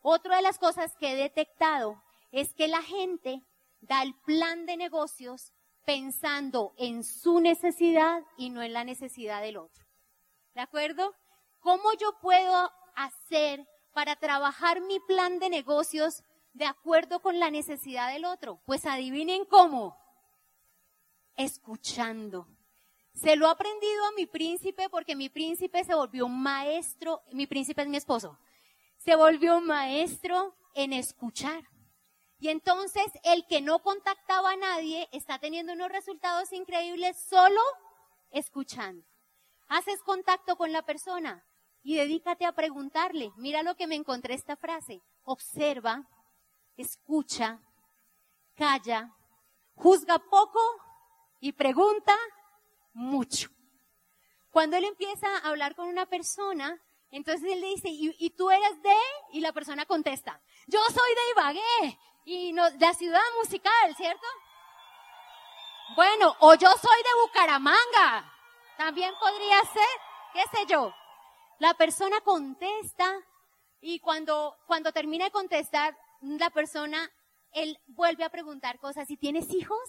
otra 0.02 0.38
de 0.38 0.42
las 0.42 0.58
cosas 0.58 0.96
que 0.98 1.12
he 1.12 1.16
detectado 1.16 2.02
es 2.32 2.54
que 2.54 2.68
la 2.68 2.82
gente 2.82 3.42
da 3.88 4.04
el 4.04 4.14
plan 4.26 4.66
de 4.66 4.78
negocios 4.78 5.52
pensando 5.86 6.74
en 6.78 7.04
su 7.04 7.40
necesidad 7.40 8.22
y 8.38 8.50
no 8.50 8.62
en 8.62 8.74
la 8.74 8.84
necesidad 8.84 9.42
del 9.42 9.58
otro. 9.58 9.86
¿De 10.54 10.62
acuerdo? 10.62 11.16
¿Cómo 11.60 11.94
yo 11.94 12.20
puedo 12.22 12.72
hacer 12.96 13.66
para 13.94 14.16
trabajar 14.16 14.82
mi 14.82 15.00
plan 15.00 15.40
de 15.40 15.50
negocios 15.50 16.24
de 16.54 16.66
acuerdo 16.66 17.22
con 17.22 17.40
la 17.40 17.50
necesidad 17.52 18.12
del 18.12 18.26
otro? 18.26 18.62
Pues 18.66 18.86
adivinen 18.86 19.46
cómo. 19.46 19.98
Escuchando. 21.36 22.48
Se 23.14 23.36
lo 23.36 23.48
he 23.48 23.52
aprendido 23.52 24.06
a 24.06 24.12
mi 24.12 24.26
príncipe 24.26 24.90
porque 24.90 25.16
mi 25.16 25.30
príncipe 25.30 25.84
se 25.84 25.96
volvió 25.96 26.26
un 26.26 26.42
maestro, 26.42 27.24
mi 27.32 27.48
príncipe 27.48 27.82
es 27.82 27.88
mi 27.88 27.98
esposo, 27.98 28.38
se 28.98 29.16
volvió 29.16 29.58
un 29.58 29.66
maestro 29.66 30.56
en 30.76 30.94
escuchar. 30.94 31.64
Y 32.40 32.50
entonces 32.50 33.06
el 33.24 33.46
que 33.48 33.62
no 33.62 33.80
contactaba 33.80 34.52
a 34.52 34.58
nadie 34.58 35.10
está 35.12 35.40
teniendo 35.40 35.74
unos 35.74 35.90
resultados 35.90 36.52
increíbles 36.54 37.18
solo 37.18 37.62
escuchando. 38.32 39.06
Haces 39.68 40.02
contacto 40.04 40.56
con 40.56 40.72
la 40.72 40.84
persona, 40.84 41.44
y 41.88 41.96
dedícate 41.96 42.46
a 42.46 42.52
preguntarle. 42.52 43.32
Mira 43.38 43.64
lo 43.64 43.76
que 43.76 43.88
me 43.88 43.96
encontré 43.96 44.34
esta 44.34 44.58
frase. 44.58 45.02
Observa, 45.24 46.06
escucha, 46.76 47.62
calla, 48.56 49.16
juzga 49.74 50.20
poco 50.20 50.60
y 51.40 51.54
pregunta 51.54 52.14
mucho. 52.92 53.50
Cuando 54.50 54.76
él 54.76 54.84
empieza 54.84 55.28
a 55.38 55.48
hablar 55.48 55.76
con 55.76 55.88
una 55.88 56.06
persona, 56.08 56.78
entonces 57.10 57.50
él 57.50 57.62
le 57.62 57.68
dice, 57.68 57.88
¿y, 57.90 58.30
tú 58.32 58.52
eres 58.52 58.84
de? 58.84 58.98
Y 59.32 59.40
la 59.40 59.54
persona 59.54 59.86
contesta, 59.86 60.42
yo 60.68 60.82
soy 60.90 61.16
de 61.16 61.32
Ibagué 61.32 62.00
y 62.28 62.52
no, 62.52 62.64
la 62.78 62.94
ciudad 62.94 63.22
musical, 63.42 63.96
¿cierto? 63.96 64.28
Bueno, 65.96 66.36
o 66.42 66.56
yo 66.56 66.70
soy 66.72 66.98
de 66.98 67.22
Bucaramanga. 67.22 68.34
También 68.78 69.14
podría 69.18 69.62
ser, 69.62 69.88
qué 70.34 70.42
sé 70.52 70.66
yo. 70.68 70.94
La 71.60 71.74
persona 71.76 72.20
contesta 72.20 73.18
y 73.80 74.00
cuando, 74.00 74.58
cuando 74.68 74.92
termina 74.92 75.24
de 75.24 75.32
contestar, 75.32 75.98
la 76.20 76.50
persona, 76.50 77.10
él 77.54 77.80
vuelve 77.88 78.26
a 78.26 78.30
preguntar 78.30 78.78
cosas. 78.78 79.10
¿Y 79.10 79.16
tienes 79.16 79.50
hijos? 79.54 79.80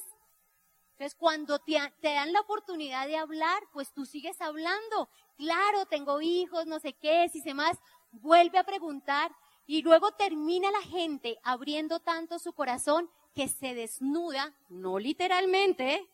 Entonces, 0.92 1.16
cuando 1.18 1.58
te, 1.58 1.74
dan 2.00 2.32
la 2.32 2.40
oportunidad 2.40 3.08
de 3.08 3.16
hablar, 3.16 3.64
pues 3.72 3.92
tú 3.92 4.06
sigues 4.06 4.40
hablando. 4.40 5.08
Claro, 5.36 5.86
tengo 5.86 6.20
hijos, 6.20 6.66
no 6.66 6.78
sé 6.78 6.92
qué, 6.92 7.28
si 7.32 7.40
sé 7.40 7.52
más. 7.52 7.76
Vuelve 8.12 8.58
a 8.58 8.64
preguntar 8.64 9.32
y 9.68 9.82
luego 9.82 10.10
termina 10.12 10.70
la 10.70 10.80
gente 10.80 11.38
abriendo 11.44 12.00
tanto 12.00 12.38
su 12.38 12.54
corazón 12.54 13.10
que 13.34 13.48
se 13.48 13.74
desnuda, 13.74 14.56
no 14.70 14.98
literalmente, 14.98 16.08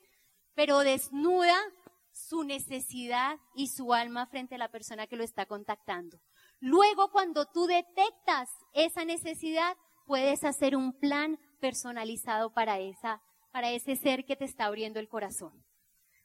pero 0.54 0.80
desnuda 0.80 1.56
su 2.12 2.42
necesidad 2.42 3.38
y 3.54 3.68
su 3.68 3.94
alma 3.94 4.26
frente 4.26 4.56
a 4.56 4.58
la 4.58 4.72
persona 4.72 5.06
que 5.06 5.14
lo 5.14 5.22
está 5.22 5.46
contactando. 5.46 6.18
Luego, 6.58 7.12
cuando 7.12 7.46
tú 7.46 7.66
detectas 7.66 8.50
esa 8.72 9.04
necesidad, 9.04 9.76
puedes 10.04 10.42
hacer 10.42 10.74
un 10.74 10.92
plan 10.92 11.38
personalizado 11.60 12.52
para 12.52 12.80
esa, 12.80 13.22
para 13.52 13.70
ese 13.70 13.94
ser 13.94 14.24
que 14.24 14.34
te 14.34 14.46
está 14.46 14.64
abriendo 14.64 14.98
el 14.98 15.08
corazón. 15.08 15.64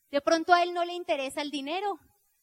De 0.10 0.20
pronto 0.20 0.52
a 0.52 0.64
él 0.64 0.74
no 0.74 0.84
le 0.84 0.94
interesa 0.94 1.44
el 1.44 1.52
dinero, 1.52 2.00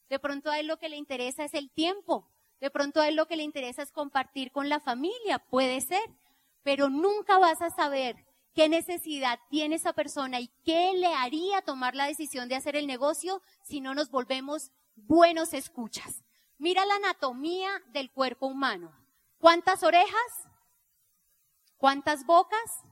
de 0.09 0.17
pronto 0.17 0.49
a 0.49 0.59
él 0.59 0.67
lo 0.67 0.77
que 0.77 0.87
le 0.87 0.95
interesa 0.95 1.43
es 1.43 1.53
el 1.53 1.69
tiempo, 1.71 2.31
de 2.59 2.69
pronto 2.71 3.01
a 3.01 3.07
él 3.07 3.15
lo 3.15 3.27
que 3.27 3.35
le 3.35 3.43
interesa 3.43 3.81
es 3.81 3.91
compartir 3.91 4.51
con 4.51 4.69
la 4.69 4.79
familia, 4.79 5.39
puede 5.39 5.81
ser, 5.81 6.03
pero 6.63 6.89
nunca 6.89 7.37
vas 7.37 7.61
a 7.61 7.69
saber 7.69 8.25
qué 8.53 8.69
necesidad 8.69 9.39
tiene 9.49 9.75
esa 9.75 9.93
persona 9.93 10.39
y 10.39 10.47
qué 10.65 10.93
le 10.95 11.13
haría 11.13 11.61
tomar 11.61 11.95
la 11.95 12.07
decisión 12.07 12.49
de 12.49 12.55
hacer 12.55 12.75
el 12.75 12.87
negocio 12.87 13.41
si 13.63 13.81
no 13.81 13.93
nos 13.93 14.09
volvemos 14.09 14.71
buenos 14.95 15.53
escuchas. 15.53 16.23
Mira 16.57 16.85
la 16.85 16.95
anatomía 16.95 17.69
del 17.89 18.11
cuerpo 18.11 18.47
humano. 18.47 18.91
¿Cuántas 19.37 19.83
orejas? 19.83 20.47
¿Cuántas 21.77 22.25
bocas? 22.25 22.83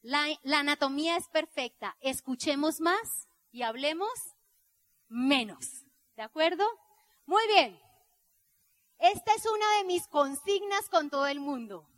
La, 0.00 0.26
la, 0.42 0.60
anatomía 0.60 1.18
es 1.18 1.28
perfecta. 1.28 1.96
Escuchemos 2.00 2.80
más 2.80 3.28
y 3.52 3.62
hablemos 3.62 4.10
menos. 5.08 5.84
¿De 6.16 6.22
acuerdo? 6.22 6.64
Muy 7.26 7.46
bien. 7.48 7.83
Esta 8.98 9.34
es 9.34 9.46
una 9.46 9.78
de 9.78 9.84
mis 9.84 10.06
consignas 10.08 10.88
con 10.88 11.10
todo 11.10 11.26
el 11.26 11.40
mundo. 11.40 11.88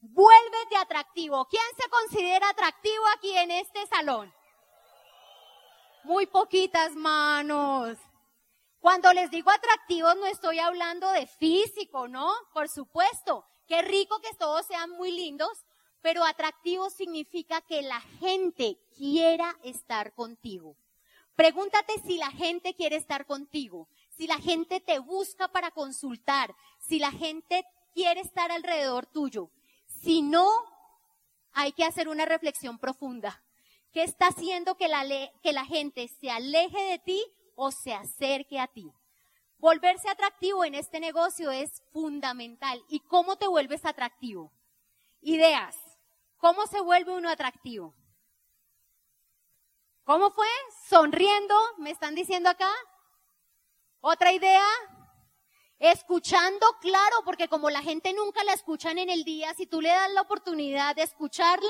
Vuélvete 0.00 0.76
atractivo. 0.76 1.46
¿Quién 1.46 1.64
se 1.76 1.88
considera 1.88 2.48
atractivo 2.48 3.04
aquí 3.16 3.36
en 3.36 3.50
este 3.50 3.86
salón? 3.86 4.32
Muy 6.04 6.26
poquitas 6.26 6.92
manos. 6.94 7.98
Cuando 8.78 9.12
les 9.12 9.30
digo 9.30 9.50
atractivos 9.50 10.16
no 10.16 10.26
estoy 10.26 10.60
hablando 10.60 11.10
de 11.10 11.26
físico, 11.26 12.06
¿no? 12.08 12.32
Por 12.54 12.68
supuesto. 12.68 13.44
Qué 13.66 13.82
rico 13.82 14.20
que 14.20 14.32
todos 14.36 14.64
sean 14.66 14.90
muy 14.90 15.10
lindos, 15.10 15.64
pero 16.00 16.24
atractivo 16.24 16.88
significa 16.88 17.60
que 17.62 17.82
la 17.82 18.00
gente 18.20 18.78
quiera 18.96 19.56
estar 19.64 20.14
contigo. 20.14 20.76
Pregúntate 21.34 21.98
si 22.06 22.16
la 22.16 22.30
gente 22.30 22.74
quiere 22.74 22.96
estar 22.96 23.26
contigo, 23.26 23.88
si 24.16 24.26
la 24.26 24.38
gente 24.38 24.80
te 24.80 24.98
busca 24.98 25.48
para 25.48 25.70
consultar, 25.70 26.54
si 26.78 26.98
la 26.98 27.10
gente 27.10 27.64
quiere 27.92 28.20
estar 28.20 28.50
alrededor 28.50 29.06
tuyo. 29.06 29.50
Si 29.86 30.22
no, 30.22 30.48
hay 31.52 31.72
que 31.72 31.84
hacer 31.84 32.08
una 32.08 32.24
reflexión 32.24 32.78
profunda. 32.78 33.42
¿Qué 33.92 34.02
está 34.02 34.26
haciendo 34.28 34.76
que 34.76 34.88
la, 34.88 35.04
que 35.42 35.52
la 35.52 35.64
gente 35.64 36.08
se 36.08 36.30
aleje 36.30 36.82
de 36.82 36.98
ti 36.98 37.24
o 37.54 37.70
se 37.70 37.94
acerque 37.94 38.60
a 38.60 38.66
ti? 38.66 38.92
Volverse 39.58 40.08
atractivo 40.10 40.64
en 40.64 40.74
este 40.74 41.00
negocio 41.00 41.50
es 41.50 41.82
fundamental. 41.92 42.84
¿Y 42.88 43.00
cómo 43.00 43.36
te 43.36 43.46
vuelves 43.46 43.84
atractivo? 43.84 44.52
Ideas. 45.22 45.76
¿Cómo 46.36 46.66
se 46.66 46.80
vuelve 46.80 47.12
uno 47.12 47.30
atractivo? 47.30 47.94
¿Cómo 50.04 50.30
fue? 50.30 50.46
Sonriendo, 50.88 51.54
me 51.78 51.90
están 51.90 52.14
diciendo 52.14 52.50
acá. 52.50 52.70
Otra 54.00 54.32
idea, 54.32 54.64
Escuchando, 55.78 56.66
claro, 56.80 57.16
porque 57.26 57.48
como 57.48 57.68
la 57.68 57.82
gente 57.82 58.14
nunca 58.14 58.42
la 58.44 58.54
escuchan 58.54 58.96
en 58.96 59.10
el 59.10 59.24
día, 59.24 59.52
si 59.52 59.66
tú 59.66 59.82
le 59.82 59.90
das 59.90 60.10
la 60.12 60.22
oportunidad 60.22 60.96
de 60.96 61.02
escucharla, 61.02 61.68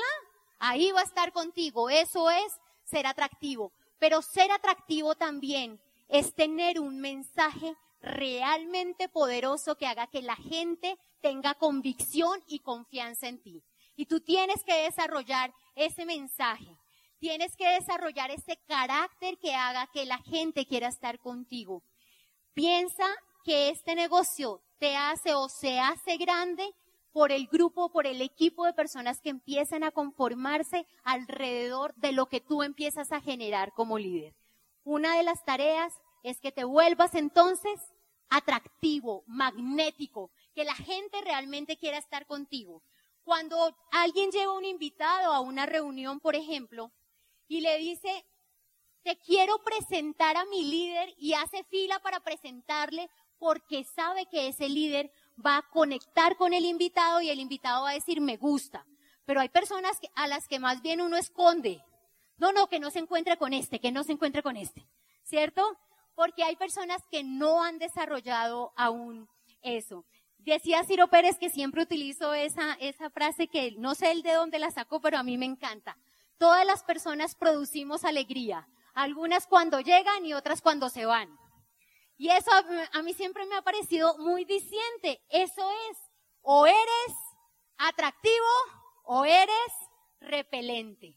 ahí 0.59 0.91
va 0.91 1.01
a 1.01 1.03
estar 1.03 1.33
contigo. 1.33 1.89
Eso 1.89 2.29
es 2.29 2.57
ser 2.85 3.05
atractivo. 3.05 3.73
Pero 3.99 4.21
ser 4.21 4.49
atractivo 4.51 5.15
también 5.15 5.81
es 6.07 6.33
tener 6.33 6.79
un 6.79 7.01
mensaje 7.01 7.75
realmente 8.01 9.09
poderoso 9.09 9.75
que 9.75 9.87
haga 9.87 10.07
que 10.07 10.21
la 10.21 10.37
gente 10.37 10.97
tenga 11.21 11.55
convicción 11.55 12.41
y 12.47 12.59
confianza 12.59 13.27
en 13.27 13.41
ti. 13.41 13.61
Y 13.97 14.05
tú 14.05 14.21
tienes 14.21 14.63
que 14.63 14.83
desarrollar 14.83 15.53
ese 15.75 16.05
mensaje. 16.05 16.77
Tienes 17.19 17.57
que 17.57 17.67
desarrollar 17.67 18.31
ese 18.31 18.57
carácter 18.67 19.37
que 19.39 19.53
haga 19.53 19.87
que 19.87 20.05
la 20.05 20.19
gente 20.19 20.65
quiera 20.65 20.87
estar 20.87 21.19
contigo. 21.19 21.83
Piensa 22.57 23.05
que 23.43 23.69
este 23.69 23.93
negocio 23.93 24.63
te 24.79 24.95
hace 24.95 25.35
o 25.35 25.47
se 25.47 25.79
hace 25.79 26.17
grande 26.17 26.67
por 27.11 27.31
el 27.31 27.45
grupo, 27.45 27.91
por 27.91 28.07
el 28.07 28.19
equipo 28.19 28.65
de 28.65 28.73
personas 28.73 29.21
que 29.21 29.29
empiezan 29.29 29.83
a 29.83 29.91
conformarse 29.91 30.87
alrededor 31.03 31.93
de 31.97 32.13
lo 32.13 32.25
que 32.25 32.41
tú 32.41 32.63
empiezas 32.63 33.11
a 33.11 33.21
generar 33.21 33.73
como 33.75 33.99
líder. 33.99 34.33
Una 34.83 35.15
de 35.17 35.21
las 35.21 35.45
tareas 35.45 35.93
es 36.23 36.39
que 36.39 36.51
te 36.51 36.63
vuelvas 36.63 37.13
entonces 37.13 37.79
atractivo, 38.27 39.23
magnético, 39.27 40.31
que 40.55 40.65
la 40.65 40.73
gente 40.73 41.21
realmente 41.21 41.77
quiera 41.77 41.99
estar 41.99 42.25
contigo. 42.25 42.81
Cuando 43.23 43.77
alguien 43.91 44.31
lleva 44.31 44.57
un 44.57 44.65
invitado 44.65 45.31
a 45.31 45.41
una 45.41 45.67
reunión, 45.67 46.19
por 46.19 46.35
ejemplo, 46.35 46.91
y 47.47 47.61
le 47.61 47.77
dice, 47.77 48.25
te 49.07 49.17
quiero 49.19 49.63
presentar 49.63 50.35
a 50.35 50.43
mi 50.47 50.65
líder 50.65 51.15
y 51.17 51.33
hace 51.33 51.63
fila 51.63 51.97
para 51.99 52.19
presentarle 52.19 53.09
porque 53.39 53.85
sabe 53.85 54.25
que 54.25 54.49
ese 54.49 54.67
líder 54.67 55.13
va 55.45 55.55
a 55.55 55.61
conectar 55.61 56.35
con 56.35 56.51
el 56.51 56.65
invitado 56.65 57.21
y 57.21 57.29
el 57.29 57.39
invitado 57.39 57.83
va 57.83 57.91
a 57.91 57.93
decir 57.93 58.19
me 58.19 58.35
gusta. 58.35 58.85
Pero 59.23 59.39
hay 59.39 59.47
personas 59.47 59.97
a 60.13 60.27
las 60.27 60.49
que 60.49 60.59
más 60.59 60.81
bien 60.81 60.99
uno 60.99 61.15
esconde. 61.15 61.81
No, 62.35 62.51
no, 62.51 62.67
que 62.67 62.81
no 62.81 62.91
se 62.91 62.99
encuentre 62.99 63.37
con 63.37 63.53
este, 63.53 63.79
que 63.79 63.93
no 63.93 64.03
se 64.03 64.11
encuentre 64.11 64.43
con 64.43 64.57
este. 64.57 64.85
¿Cierto? 65.23 65.77
Porque 66.13 66.43
hay 66.43 66.57
personas 66.57 67.01
que 67.09 67.23
no 67.23 67.63
han 67.63 67.79
desarrollado 67.79 68.73
aún 68.75 69.29
eso. 69.61 70.03
Decía 70.39 70.83
Ciro 70.83 71.07
Pérez 71.07 71.37
que 71.39 71.49
siempre 71.49 71.83
utilizo 71.83 72.33
esa, 72.33 72.73
esa 72.81 73.09
frase 73.09 73.47
que 73.47 73.71
no 73.77 73.95
sé 73.95 74.11
el 74.11 74.21
de 74.21 74.33
dónde 74.33 74.59
la 74.59 74.71
sacó, 74.71 74.99
pero 74.99 75.17
a 75.17 75.23
mí 75.23 75.37
me 75.37 75.45
encanta. 75.45 75.97
Todas 76.37 76.65
las 76.65 76.83
personas 76.83 77.35
producimos 77.35 78.03
alegría, 78.03 78.67
algunas 78.97 79.45
cuando 79.45 79.79
llegan 79.79 80.25
y 80.25 80.33
otras 80.33 80.59
cuando 80.59 80.89
se 80.89 81.05
van. 81.05 81.29
Y 82.17 82.29
eso 82.29 82.49
a 82.93 83.01
mí 83.03 83.13
siempre 83.13 83.45
me 83.45 83.55
ha 83.55 83.61
parecido 83.61 84.17
muy 84.17 84.43
diciente. 84.43 85.21
Eso 85.29 85.69
es, 85.91 85.97
o 86.41 86.65
eres 86.65 87.15
atractivo 87.77 88.47
o 89.03 89.23
eres 89.23 89.71
repelente. 90.19 91.15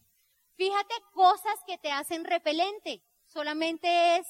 Fíjate 0.56 0.94
cosas 1.14 1.54
que 1.66 1.78
te 1.78 1.90
hacen 1.90 2.26
repelente. 2.26 3.02
Solamente 3.24 4.18
es 4.18 4.26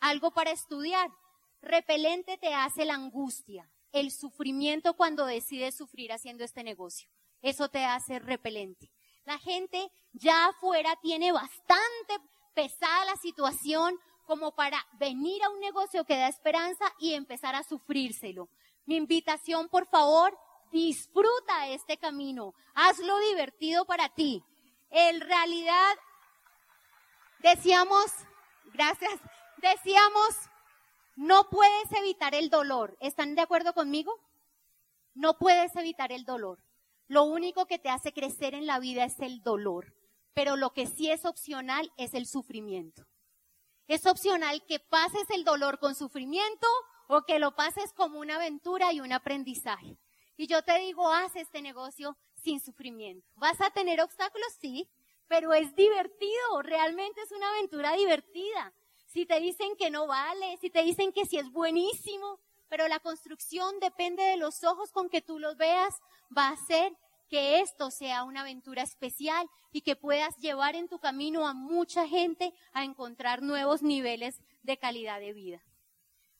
algo 0.00 0.32
para 0.32 0.50
estudiar. 0.50 1.08
Repelente 1.60 2.38
te 2.38 2.54
hace 2.54 2.84
la 2.84 2.94
angustia, 2.94 3.70
el 3.92 4.10
sufrimiento 4.10 4.94
cuando 4.94 5.26
decides 5.26 5.76
sufrir 5.76 6.12
haciendo 6.12 6.42
este 6.42 6.64
negocio. 6.64 7.08
Eso 7.40 7.68
te 7.68 7.84
hace 7.84 8.18
repelente. 8.18 8.90
La 9.24 9.38
gente 9.38 9.92
ya 10.12 10.46
afuera 10.46 10.98
tiene 11.00 11.30
bastante 11.30 12.18
pesada 12.54 13.04
la 13.04 13.16
situación 13.16 13.98
como 14.26 14.54
para 14.54 14.78
venir 14.98 15.42
a 15.42 15.50
un 15.50 15.60
negocio 15.60 16.04
que 16.04 16.16
da 16.16 16.28
esperanza 16.28 16.84
y 16.98 17.14
empezar 17.14 17.54
a 17.54 17.62
sufrírselo. 17.62 18.48
Mi 18.86 18.96
invitación, 18.96 19.68
por 19.68 19.86
favor, 19.86 20.38
disfruta 20.72 21.68
este 21.68 21.98
camino. 21.98 22.54
Hazlo 22.74 23.18
divertido 23.30 23.84
para 23.84 24.08
ti. 24.08 24.42
En 24.90 25.20
realidad, 25.20 25.94
decíamos, 27.40 28.06
gracias, 28.72 29.20
decíamos, 29.58 30.34
no 31.16 31.48
puedes 31.48 31.92
evitar 31.92 32.34
el 32.34 32.50
dolor. 32.50 32.96
¿Están 33.00 33.34
de 33.34 33.42
acuerdo 33.42 33.72
conmigo? 33.72 34.18
No 35.14 35.38
puedes 35.38 35.74
evitar 35.76 36.12
el 36.12 36.24
dolor. 36.24 36.58
Lo 37.06 37.24
único 37.24 37.66
que 37.66 37.78
te 37.78 37.90
hace 37.90 38.12
crecer 38.12 38.54
en 38.54 38.66
la 38.66 38.78
vida 38.78 39.04
es 39.04 39.20
el 39.20 39.42
dolor, 39.42 39.94
pero 40.34 40.56
lo 40.56 40.72
que 40.72 40.86
sí 40.86 41.10
es 41.10 41.24
opcional 41.24 41.92
es 41.96 42.14
el 42.14 42.26
sufrimiento. 42.26 43.06
Es 43.86 44.06
opcional 44.06 44.64
que 44.66 44.80
pases 44.80 45.28
el 45.30 45.44
dolor 45.44 45.78
con 45.78 45.94
sufrimiento 45.94 46.66
o 47.08 47.22
que 47.22 47.38
lo 47.38 47.54
pases 47.54 47.92
como 47.92 48.18
una 48.18 48.36
aventura 48.36 48.92
y 48.92 49.00
un 49.00 49.12
aprendizaje. 49.12 49.98
Y 50.36 50.46
yo 50.46 50.62
te 50.62 50.78
digo, 50.80 51.10
haz 51.10 51.36
este 51.36 51.62
negocio 51.62 52.16
sin 52.34 52.60
sufrimiento. 52.60 53.28
¿Vas 53.36 53.60
a 53.60 53.70
tener 53.70 54.00
obstáculos? 54.00 54.48
Sí, 54.60 54.90
pero 55.28 55.52
es 55.52 55.74
divertido, 55.76 56.62
realmente 56.62 57.20
es 57.22 57.30
una 57.32 57.48
aventura 57.50 57.92
divertida. 57.92 58.74
Si 59.06 59.26
te 59.26 59.38
dicen 59.38 59.76
que 59.76 59.90
no 59.90 60.06
vale, 60.06 60.56
si 60.60 60.70
te 60.70 60.82
dicen 60.82 61.12
que 61.12 61.24
sí 61.24 61.38
es 61.38 61.50
buenísimo, 61.50 62.40
pero 62.68 62.88
la 62.88 62.98
construcción 62.98 63.78
depende 63.80 64.22
de 64.24 64.36
los 64.36 64.64
ojos 64.64 64.90
con 64.90 65.08
que 65.08 65.22
tú 65.22 65.38
los 65.38 65.56
veas, 65.56 65.94
va 66.36 66.48
a 66.48 66.52
hacer 66.54 66.92
que 67.34 67.58
esto 67.58 67.90
sea 67.90 68.22
una 68.22 68.42
aventura 68.42 68.84
especial 68.84 69.50
y 69.72 69.80
que 69.80 69.96
puedas 69.96 70.36
llevar 70.36 70.76
en 70.76 70.86
tu 70.86 71.00
camino 71.00 71.48
a 71.48 71.52
mucha 71.52 72.06
gente 72.06 72.54
a 72.72 72.84
encontrar 72.84 73.42
nuevos 73.42 73.82
niveles 73.82 74.40
de 74.62 74.78
calidad 74.78 75.18
de 75.18 75.32
vida. 75.32 75.60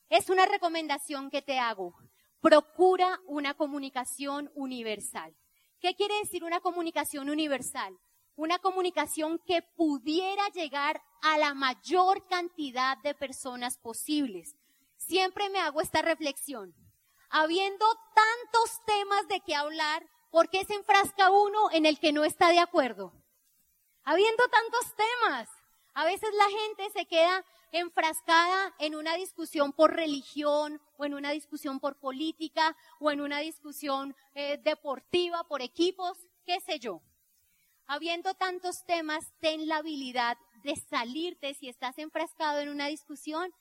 Es 0.07 0.29
una 0.29 0.45
recomendación 0.45 1.29
que 1.29 1.41
te 1.41 1.59
hago. 1.59 1.97
Procura 2.39 3.19
una 3.27 3.55
comunicación 3.55 4.49
universal. 4.55 5.35
¿Qué 5.81 5.95
quiere 5.95 6.17
decir 6.19 6.45
una 6.45 6.61
comunicación 6.61 7.29
universal? 7.29 7.99
Una 8.37 8.59
comunicación 8.59 9.41
que 9.45 9.63
pudiera 9.63 10.47
llegar 10.53 11.01
a 11.21 11.37
la 11.37 11.53
mayor 11.53 12.25
cantidad 12.29 12.97
de 12.99 13.13
personas 13.15 13.77
posibles. 13.79 14.55
Siempre 14.95 15.49
me 15.49 15.59
hago 15.59 15.81
esta 15.81 16.01
reflexión. 16.01 16.73
Habiendo 17.29 17.85
tantos 18.13 18.81
temas 18.85 19.27
de 19.27 19.41
qué 19.41 19.55
hablar, 19.55 20.07
¿por 20.35 20.49
qué 20.49 20.65
se 20.65 20.73
enfrasca 20.73 21.31
uno 21.31 21.71
en 21.71 21.85
el 21.85 21.97
que 21.97 22.11
no 22.11 22.25
está 22.25 22.49
de 22.49 22.59
acuerdo? 22.59 23.13
Habiendo 24.03 24.43
tantos 24.49 24.93
temas, 24.97 25.47
a 25.93 26.03
veces 26.03 26.29
la 26.33 26.49
gente 26.49 26.89
se 26.89 27.05
queda 27.05 27.45
enfrascada 27.71 28.75
en 28.79 28.95
una 28.95 29.15
discusión 29.15 29.71
por 29.71 29.95
religión 29.95 30.81
o 30.97 31.05
en 31.05 31.13
una 31.13 31.31
discusión 31.31 31.79
por 31.79 31.97
política 32.01 32.75
o 32.99 33.11
en 33.11 33.21
una 33.21 33.39
discusión 33.39 34.13
eh, 34.33 34.57
deportiva 34.61 35.45
por 35.45 35.61
equipos, 35.61 36.17
qué 36.45 36.59
sé 36.59 36.79
yo. 36.79 37.01
Habiendo 37.87 38.33
tantos 38.33 38.83
temas, 38.85 39.23
ten 39.39 39.69
la 39.69 39.77
habilidad 39.77 40.37
de 40.65 40.75
salirte 40.75 41.53
si 41.53 41.69
estás 41.69 41.97
enfrascado 41.97 42.59
en 42.59 42.67
una 42.67 42.87
discusión 42.87 43.53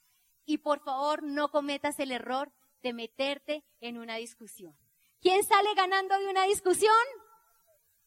y 0.45 0.59
por 0.59 0.81
favor 0.81 1.23
no 1.23 1.53
cometas 1.53 2.01
el 2.01 2.11
error 2.11 2.53
de 2.83 2.93
meterte 2.95 3.65
en 3.79 3.97
una 3.97 4.17
discusión. 4.17 4.77
¿Quién 5.25 5.43
sale 5.43 5.73
ganando 5.75 6.19
de 6.19 6.29
una 6.29 6.45
discusión? 6.45 6.95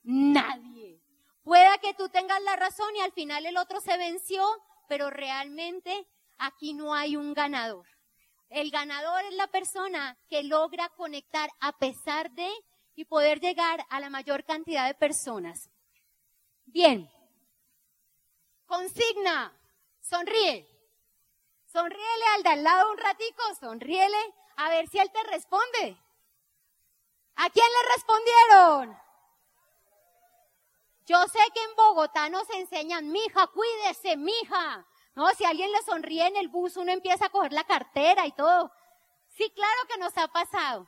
Nadie. 0.04 1.02
Pueda 1.42 1.80
que 1.80 1.96
tú 1.96 2.10
tengas 2.10 2.40
la 2.44 2.56
razón 2.56 2.96
y 2.96 3.00
al 3.00 3.12
final 3.12 3.44
el 3.48 3.58
otro 3.58 3.82
se 3.82 3.98
venció, 3.98 4.46
pero 4.88 5.10
realmente 5.10 6.08
aquí 6.38 6.76
no 6.76 6.94
hay 6.94 7.16
un 7.16 7.34
ganador. 7.34 7.88
El 8.50 8.70
ganador 8.70 9.26
es 9.26 9.34
la 9.34 9.48
persona 9.48 10.16
que 10.30 10.44
logra 10.44 10.90
conectar 10.90 11.50
a 11.60 11.76
pesar 11.80 12.30
de 12.34 12.52
y 12.94 13.06
poder 13.06 13.40
llegar 13.40 13.84
a 13.90 14.00
la 14.00 14.12
mayor 14.12 14.44
cantidad 14.44 14.86
de 14.86 14.94
personas. 14.94 15.72
Bien. 16.66 17.10
Consigna. 18.68 19.60
Sonríe. 20.02 20.68
Sonríele 21.66 22.26
al 22.36 22.44
de 22.44 22.50
al 22.50 22.64
lado 22.64 22.92
un 22.92 22.98
ratico, 23.00 23.42
sonríele 23.60 24.20
a 24.58 24.70
ver 24.70 24.88
si 24.88 25.00
él 25.00 25.12
te 25.12 25.24
responde. 25.32 25.98
¿A 27.38 27.50
quién 27.50 27.66
le 27.66 27.94
respondieron? 27.94 29.00
Yo 31.06 31.26
sé 31.28 31.40
que 31.54 31.64
en 31.64 31.76
Bogotá 31.76 32.30
nos 32.30 32.50
enseñan, 32.50 33.12
mija, 33.12 33.48
cuídese, 33.48 34.18
mija. 34.18 34.86
No, 35.16 35.30
si 35.30 35.46
alguien 35.46 35.72
le 35.72 35.82
sonríe 35.84 36.28
en 36.28 36.36
el 36.36 36.48
bus, 36.48 36.78
uno 36.78 36.92
empieza 36.92 37.28
a 37.28 37.30
coger 37.30 37.54
la 37.54 37.64
cartera 37.64 38.28
y 38.28 38.32
todo. 38.34 38.72
Sí, 39.30 39.50
claro 39.52 39.80
que 39.88 39.98
nos 40.00 40.18
ha 40.18 40.28
pasado. 40.28 40.88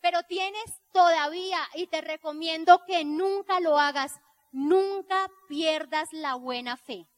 Pero 0.00 0.22
tienes 0.24 0.80
todavía, 0.92 1.58
y 1.74 1.86
te 1.86 2.02
recomiendo 2.02 2.84
que 2.86 3.04
nunca 3.04 3.58
lo 3.60 3.78
hagas, 3.78 4.20
nunca 4.52 5.28
pierdas 5.48 6.12
la 6.12 6.34
buena 6.34 6.76
fe. 6.76 7.08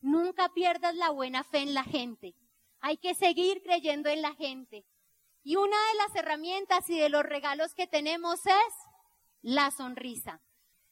Nunca 0.00 0.48
pierdas 0.50 0.94
la 0.94 1.10
buena 1.10 1.42
fe 1.42 1.58
en 1.58 1.74
la 1.74 1.82
gente. 1.82 2.34
Hay 2.80 2.96
que 2.96 3.14
seguir 3.14 3.62
creyendo 3.62 4.08
en 4.08 4.22
la 4.22 4.34
gente. 4.34 4.86
Y 5.48 5.56
una 5.56 5.78
de 5.78 5.94
las 5.94 6.14
herramientas 6.14 6.90
y 6.90 6.98
de 6.98 7.08
los 7.08 7.22
regalos 7.22 7.72
que 7.72 7.86
tenemos 7.86 8.38
es 8.44 8.74
la 9.40 9.70
sonrisa. 9.70 10.42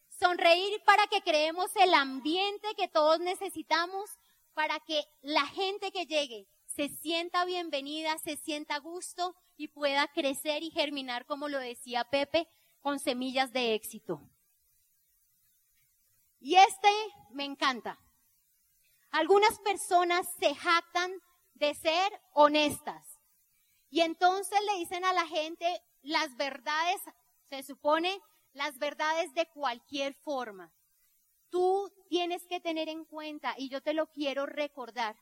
Sonreír 0.09 0.83
para 0.87 1.07
que 1.09 1.21
creemos 1.21 1.77
el 1.77 1.93
ambiente 1.93 2.67
que 2.75 2.89
todos 2.89 3.21
necesitamos, 3.21 4.09
para 4.55 4.81
que 4.81 5.05
la 5.21 5.45
gente 5.45 5.93
que 5.93 6.07
llegue 6.07 6.49
se 6.65 6.89
sienta 6.89 7.45
bienvenida, 7.45 8.17
se 8.17 8.39
sienta 8.39 8.77
a 8.77 8.79
gusto 8.79 9.37
y 9.59 9.69
pueda 9.69 10.09
crecer 10.09 10.63
y 10.63 10.71
germinar, 10.71 11.27
como 11.27 11.51
lo 11.51 11.59
decía 11.59 12.05
Pepe, 12.05 12.49
con 12.81 12.99
semillas 12.99 13.53
de 13.53 13.75
éxito. 13.75 14.23
Y 16.41 16.55
este 16.55 16.89
me 17.29 17.45
encanta. 17.45 17.99
Algunas 19.11 19.59
personas 19.59 20.27
se 20.41 20.55
jactan 20.55 21.13
de 21.53 21.75
ser 21.75 22.11
honestas. 22.33 23.16
Y 23.91 24.01
entonces 24.01 24.59
le 24.67 24.79
dicen 24.79 25.05
a 25.05 25.13
la 25.13 25.27
gente 25.27 25.83
las 26.03 26.37
verdades, 26.37 27.01
se 27.49 27.63
supone, 27.63 28.21
las 28.53 28.79
verdades 28.79 29.33
de 29.35 29.47
cualquier 29.47 30.15
forma. 30.15 30.73
Tú 31.51 31.93
tienes 32.09 32.47
que 32.47 32.61
tener 32.61 32.89
en 32.89 33.05
cuenta, 33.05 33.55
y 33.57 33.69
yo 33.69 33.81
te 33.81 33.95
lo 33.95 34.07
quiero 34.09 34.47
recordar, 34.47 35.17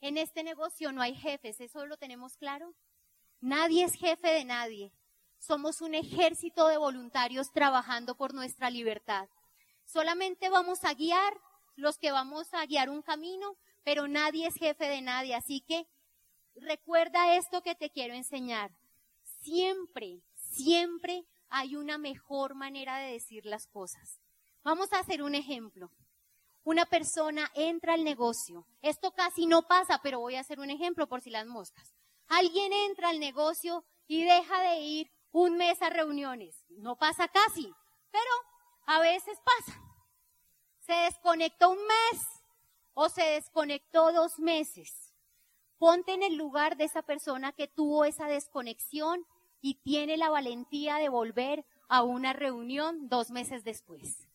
en 0.00 0.16
este 0.16 0.44
negocio 0.44 0.92
no 0.92 1.02
hay 1.02 1.14
jefes, 1.14 1.60
¿eso 1.60 1.84
lo 1.86 1.96
tenemos 1.96 2.36
claro? 2.36 2.74
Nadie 3.40 3.84
es 3.84 3.94
jefe 3.94 4.28
de 4.28 4.44
nadie. 4.44 4.92
Somos 5.38 5.80
un 5.80 5.94
ejército 5.94 6.68
de 6.68 6.76
voluntarios 6.76 7.52
trabajando 7.52 8.16
por 8.16 8.34
nuestra 8.34 8.70
libertad. 8.70 9.28
Solamente 9.84 10.48
vamos 10.50 10.84
a 10.84 10.94
guiar 10.94 11.32
los 11.76 11.98
que 11.98 12.12
vamos 12.12 12.52
a 12.52 12.66
guiar 12.66 12.90
un 12.90 13.02
camino, 13.02 13.56
pero 13.84 14.08
nadie 14.08 14.46
es 14.46 14.54
jefe 14.54 14.88
de 14.88 15.00
nadie. 15.00 15.34
Así 15.34 15.60
que 15.60 15.86
recuerda 16.60 17.36
esto 17.36 17.62
que 17.62 17.74
te 17.74 17.90
quiero 17.90 18.14
enseñar. 18.14 18.70
Siempre, 19.42 20.22
siempre 20.34 21.24
hay 21.48 21.76
una 21.76 21.98
mejor 21.98 22.54
manera 22.54 22.98
de 22.98 23.12
decir 23.12 23.46
las 23.46 23.66
cosas. 23.66 24.20
Vamos 24.62 24.92
a 24.92 24.98
hacer 24.98 25.22
un 25.22 25.34
ejemplo. 25.34 25.90
Una 26.64 26.84
persona 26.84 27.50
entra 27.54 27.94
al 27.94 28.04
negocio. 28.04 28.66
Esto 28.82 29.12
casi 29.12 29.46
no 29.46 29.62
pasa, 29.62 30.00
pero 30.02 30.20
voy 30.20 30.34
a 30.34 30.40
hacer 30.40 30.60
un 30.60 30.70
ejemplo 30.70 31.06
por 31.08 31.22
si 31.22 31.30
las 31.30 31.46
moscas. 31.46 31.94
Alguien 32.26 32.72
entra 32.72 33.08
al 33.08 33.20
negocio 33.20 33.84
y 34.06 34.24
deja 34.24 34.60
de 34.60 34.80
ir 34.80 35.10
un 35.32 35.56
mes 35.56 35.80
a 35.80 35.90
reuniones. 35.90 36.64
No 36.68 36.96
pasa 36.96 37.28
casi, 37.28 37.72
pero 38.10 38.30
a 38.86 39.00
veces 39.00 39.38
pasa. 39.44 39.80
Se 40.80 40.92
desconectó 40.92 41.70
un 41.70 41.78
mes 41.78 42.26
o 42.94 43.08
se 43.08 43.22
desconectó 43.22 44.12
dos 44.12 44.38
meses. 44.38 45.07
Ponte 45.78 46.12
en 46.12 46.22
el 46.22 46.36
lugar 46.36 46.76
de 46.76 46.84
esa 46.84 47.02
persona 47.02 47.52
que 47.52 47.68
tuvo 47.68 48.04
esa 48.04 48.26
desconexión 48.26 49.24
y 49.60 49.74
tiene 49.74 50.16
la 50.16 50.30
valentía 50.30 50.96
de 50.96 51.08
volver 51.08 51.64
a 51.88 52.02
una 52.02 52.32
reunión 52.32 53.08
dos 53.08 53.30
meses 53.30 53.64
después. 53.64 54.28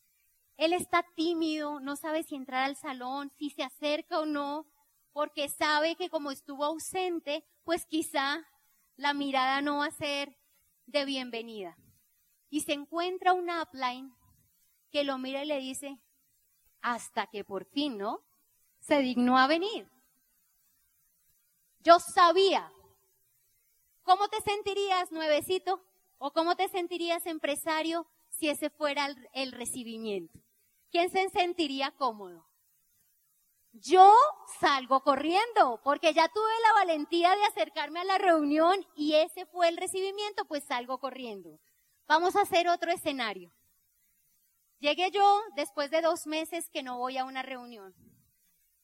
Él 0.57 0.73
está 0.73 1.05
tímido, 1.15 1.79
no 1.79 1.95
sabe 1.95 2.23
si 2.23 2.35
entrar 2.35 2.63
al 2.63 2.75
salón, 2.75 3.31
si 3.37 3.49
se 3.49 3.63
acerca 3.63 4.19
o 4.19 4.25
no, 4.25 4.67
porque 5.11 5.49
sabe 5.49 5.95
que 5.95 6.09
como 6.09 6.31
estuvo 6.31 6.63
ausente, 6.65 7.43
pues 7.63 7.85
quizá 7.85 8.45
la 8.95 9.13
mirada 9.13 9.61
no 9.61 9.77
va 9.79 9.87
a 9.87 9.91
ser 9.91 10.37
de 10.85 11.05
bienvenida. 11.05 11.77
Y 12.49 12.61
se 12.61 12.73
encuentra 12.73 13.33
un 13.33 13.49
upline 13.49 14.13
que 14.91 15.03
lo 15.03 15.17
mira 15.17 15.43
y 15.43 15.47
le 15.47 15.59
dice, 15.59 15.99
hasta 16.81 17.27
que 17.27 17.43
por 17.43 17.65
fin, 17.65 17.97
¿no? 17.97 18.21
Se 18.79 18.99
dignó 18.99 19.37
a 19.37 19.47
venir. 19.47 19.89
Yo 21.83 21.99
sabía. 21.99 22.71
¿Cómo 24.03 24.29
te 24.29 24.41
sentirías, 24.41 25.11
nuevecito? 25.11 25.81
¿O 26.17 26.31
cómo 26.31 26.55
te 26.55 26.69
sentirías, 26.69 27.25
empresario, 27.25 28.07
si 28.29 28.49
ese 28.49 28.69
fuera 28.69 29.13
el, 29.33 29.51
recibimiento? 29.51 30.39
¿Quién 30.91 31.09
se 31.09 31.29
sentiría 31.29 31.91
cómodo? 31.91 32.47
Yo 33.73 34.13
salgo 34.59 35.01
corriendo 35.01 35.81
porque 35.83 36.13
ya 36.13 36.29
tuve 36.29 36.51
la 36.61 36.73
valentía 36.73 37.35
de 37.35 37.43
acercarme 37.45 37.99
a 37.99 38.05
la 38.05 38.17
reunión 38.17 38.85
y 38.95 39.15
ese 39.15 39.45
fue 39.47 39.67
el 39.67 39.77
recibimiento, 39.77 40.45
pues 40.45 40.63
salgo 40.63 40.99
corriendo. 40.99 41.59
Vamos 42.07 42.35
a 42.35 42.41
hacer 42.41 42.69
otro 42.69 42.91
escenario. 42.91 43.51
Llegué 44.79 45.11
yo 45.11 45.41
después 45.55 45.89
de 45.91 46.01
dos 46.01 46.27
meses 46.27 46.69
que 46.69 46.83
no 46.83 46.97
voy 46.97 47.17
a 47.17 47.25
una 47.25 47.41
reunión. 47.41 47.95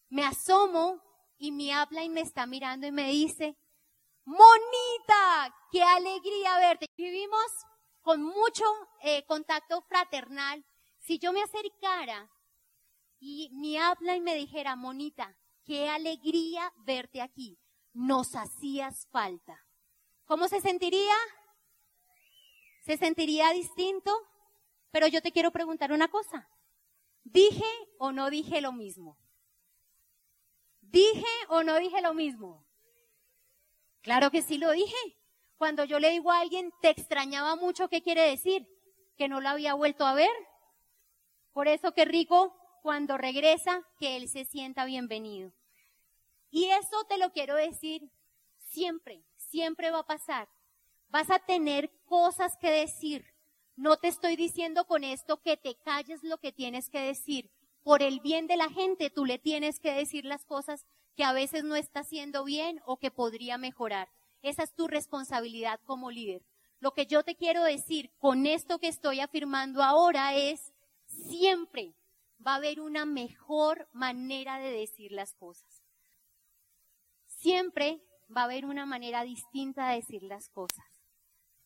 Me 0.09 0.25
asomo 0.25 1.08
y 1.39 1.51
mi 1.51 1.71
y 1.71 2.09
me 2.09 2.21
está 2.21 2.45
mirando 2.45 2.85
y 2.85 2.91
me 2.91 3.09
dice, 3.09 3.57
Monita, 4.25 5.55
qué 5.71 5.81
alegría 5.81 6.57
verte. 6.59 6.85
Vivimos 6.95 7.41
con 8.01 8.21
mucho 8.21 8.65
eh, 9.01 9.25
contacto 9.25 9.81
fraternal. 9.87 10.63
Si 10.99 11.17
yo 11.17 11.31
me 11.31 11.41
acercara 11.41 12.29
y 13.19 13.49
mi 13.53 13.77
y 13.77 14.21
me 14.21 14.35
dijera, 14.35 14.75
Monita, 14.75 15.35
qué 15.65 15.89
alegría 15.89 16.71
verte 16.85 17.21
aquí, 17.21 17.57
nos 17.93 18.35
hacías 18.35 19.07
falta. 19.09 19.65
¿Cómo 20.25 20.47
se 20.49 20.59
sentiría? 20.59 21.15
¿Se 22.85 22.97
sentiría 22.97 23.51
distinto? 23.51 24.11
Pero 24.91 25.07
yo 25.07 25.21
te 25.21 25.31
quiero 25.31 25.51
preguntar 25.51 25.91
una 25.93 26.09
cosa. 26.09 26.49
¿Dije 27.23 27.65
o 27.97 28.11
no 28.11 28.29
dije 28.29 28.61
lo 28.61 28.73
mismo? 28.73 29.17
¿Dije 30.91 31.25
o 31.49 31.61
no 31.63 31.77
dije 31.77 32.01
lo 32.01 32.13
mismo? 32.13 32.65
Claro 34.01 34.31
que 34.31 34.41
sí 34.41 34.57
lo 34.57 34.71
dije. 34.71 34.95
Cuando 35.57 35.83
yo 35.83 35.99
le 35.99 36.09
digo 36.09 36.31
a 36.31 36.39
alguien, 36.39 36.71
te 36.81 36.89
extrañaba 36.89 37.55
mucho, 37.55 37.89
¿qué 37.89 38.01
quiere 38.01 38.23
decir? 38.23 38.67
Que 39.17 39.27
no 39.27 39.39
lo 39.39 39.49
había 39.49 39.73
vuelto 39.75 40.05
a 40.05 40.13
ver. 40.13 40.31
Por 41.53 41.67
eso 41.67 41.93
qué 41.93 42.05
rico 42.05 42.55
cuando 42.81 43.17
regresa, 43.17 43.83
que 43.99 44.15
él 44.15 44.29
se 44.29 44.45
sienta 44.45 44.85
bienvenido. 44.85 45.51
Y 46.49 46.65
eso 46.65 47.03
te 47.07 47.17
lo 47.17 47.31
quiero 47.31 47.55
decir 47.55 48.09
siempre, 48.69 49.23
siempre 49.37 49.91
va 49.91 49.99
a 49.99 50.07
pasar. 50.07 50.47
Vas 51.09 51.29
a 51.29 51.39
tener 51.39 51.91
cosas 52.05 52.57
que 52.57 52.71
decir, 52.71 53.25
no 53.75 53.97
te 53.97 54.07
estoy 54.07 54.35
diciendo 54.35 54.85
con 54.85 55.03
esto 55.03 55.41
que 55.41 55.57
te 55.57 55.75
calles 55.75 56.23
lo 56.23 56.37
que 56.39 56.51
tienes 56.51 56.89
que 56.89 57.01
decir. 57.01 57.51
Por 57.83 58.03
el 58.03 58.19
bien 58.19 58.47
de 58.47 58.57
la 58.57 58.69
gente, 58.69 59.09
tú 59.09 59.25
le 59.25 59.39
tienes 59.39 59.79
que 59.79 59.93
decir 59.93 60.25
las 60.25 60.45
cosas 60.45 60.85
que 61.15 61.23
a 61.23 61.33
veces 61.33 61.63
no 61.63 61.75
está 61.75 62.01
haciendo 62.01 62.43
bien 62.43 62.81
o 62.85 62.97
que 62.97 63.11
podría 63.11 63.57
mejorar. 63.57 64.09
Esa 64.41 64.63
es 64.63 64.73
tu 64.73 64.87
responsabilidad 64.87 65.79
como 65.85 66.11
líder. 66.11 66.43
Lo 66.79 66.93
que 66.93 67.05
yo 67.05 67.23
te 67.23 67.35
quiero 67.35 67.63
decir 67.63 68.11
con 68.19 68.45
esto 68.45 68.79
que 68.79 68.87
estoy 68.87 69.19
afirmando 69.19 69.83
ahora 69.83 70.33
es, 70.35 70.71
siempre 71.05 71.93
va 72.45 72.53
a 72.53 72.55
haber 72.55 72.79
una 72.79 73.05
mejor 73.05 73.87
manera 73.91 74.59
de 74.59 74.71
decir 74.71 75.11
las 75.11 75.33
cosas. 75.33 75.83
Siempre 77.27 78.01
va 78.35 78.41
a 78.41 78.45
haber 78.45 78.65
una 78.65 78.85
manera 78.85 79.23
distinta 79.23 79.89
de 79.89 79.97
decir 79.97 80.23
las 80.23 80.49
cosas. 80.49 80.85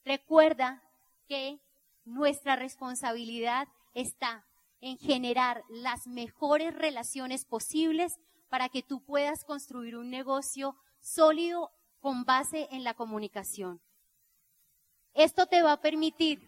Recuerda 0.03 0.81
que 1.27 1.59
nuestra 2.05 2.55
responsabilidad 2.55 3.67
está 3.93 4.45
en 4.83 4.97
generar 4.97 5.63
las 5.69 6.07
mejores 6.07 6.75
relaciones 6.75 7.45
posibles 7.45 8.19
para 8.49 8.69
que 8.69 8.83
tú 8.83 9.03
puedas 9.03 9.45
construir 9.45 9.95
un 9.95 10.09
negocio 10.09 10.75
sólido 10.99 11.71
con 11.99 12.25
base 12.25 12.67
en 12.71 12.83
la 12.83 12.93
comunicación. 12.93 13.81
Esto 15.13 15.47
te 15.47 15.61
va 15.61 15.73
a 15.73 15.81
permitir 15.81 16.39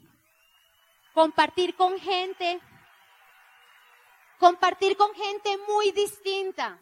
compartir 1.14 1.76
con 1.76 1.98
gente, 1.98 2.60
compartir 4.40 4.98
con 4.98 5.14
gente 5.14 5.58
muy 5.68 5.92
distinta, 5.92 6.80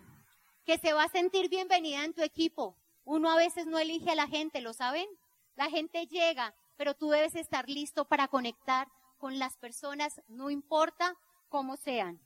que 0.66 0.78
se 0.78 0.94
va 0.94 1.04
a 1.04 1.10
sentir 1.10 1.50
bienvenida 1.50 2.04
en 2.04 2.14
tu 2.14 2.24
equipo. 2.24 2.78
Uno 3.06 3.30
a 3.30 3.36
veces 3.36 3.68
no 3.68 3.80
elige 3.80 4.12
a 4.12 4.16
la 4.16 4.28
gente, 4.28 4.60
¿lo 4.62 4.74
saben? 4.74 5.08
La 5.56 5.70
gente 5.70 6.08
llega 6.08 6.56
pero 6.78 6.96
tú 6.96 7.10
debes 7.10 7.36
estar 7.36 7.70
listo 7.70 8.06
para 8.06 8.28
conectar 8.28 8.88
con 9.18 9.40
las 9.40 9.58
personas, 9.58 10.22
no 10.28 10.50
importa 10.50 11.16
cómo 11.54 11.78
sean. 11.78 12.20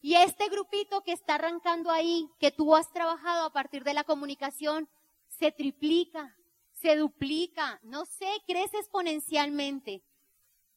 Y 0.00 0.16
este 0.16 0.48
grupito 0.48 1.04
que 1.04 1.12
está 1.12 1.36
arrancando 1.36 1.88
ahí, 1.88 2.28
que 2.40 2.50
tú 2.50 2.74
has 2.74 2.92
trabajado 2.92 3.46
a 3.46 3.52
partir 3.52 3.84
de 3.84 3.94
la 3.94 4.02
comunicación, 4.02 4.88
se 5.28 5.52
triplica, 5.52 6.36
se 6.72 6.96
duplica, 6.96 7.78
no 7.84 8.04
sé, 8.06 8.26
crece 8.44 8.78
exponencialmente. 8.78 10.02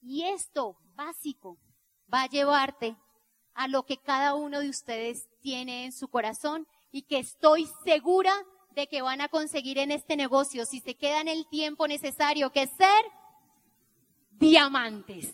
Y 0.04 0.22
esto 0.26 0.78
básico 0.94 1.58
va 2.14 2.22
a 2.22 2.30
llevarte 2.30 2.96
a 3.56 3.68
lo 3.68 3.88
que 3.88 3.98
cada 3.98 4.36
uno 4.36 4.60
de 4.60 4.70
ustedes 4.70 5.28
tiene 5.42 5.86
en 5.86 5.92
su 5.92 6.10
corazón 6.10 6.68
y 6.92 7.02
que 7.02 7.18
estoy 7.18 7.68
segura 7.84 8.36
de 8.76 8.86
que 8.86 9.02
van 9.02 9.22
a 9.22 9.30
conseguir 9.30 9.80
en 9.80 9.90
este 9.90 10.16
negocio 10.16 10.68
si 10.68 10.80
se 10.80 10.94
quedan 10.94 11.28
el 11.28 11.48
tiempo 11.50 11.88
necesario, 11.88 12.52
que 12.52 12.64
es 12.64 12.70
ser 12.78 13.04
diamantes. 14.34 15.34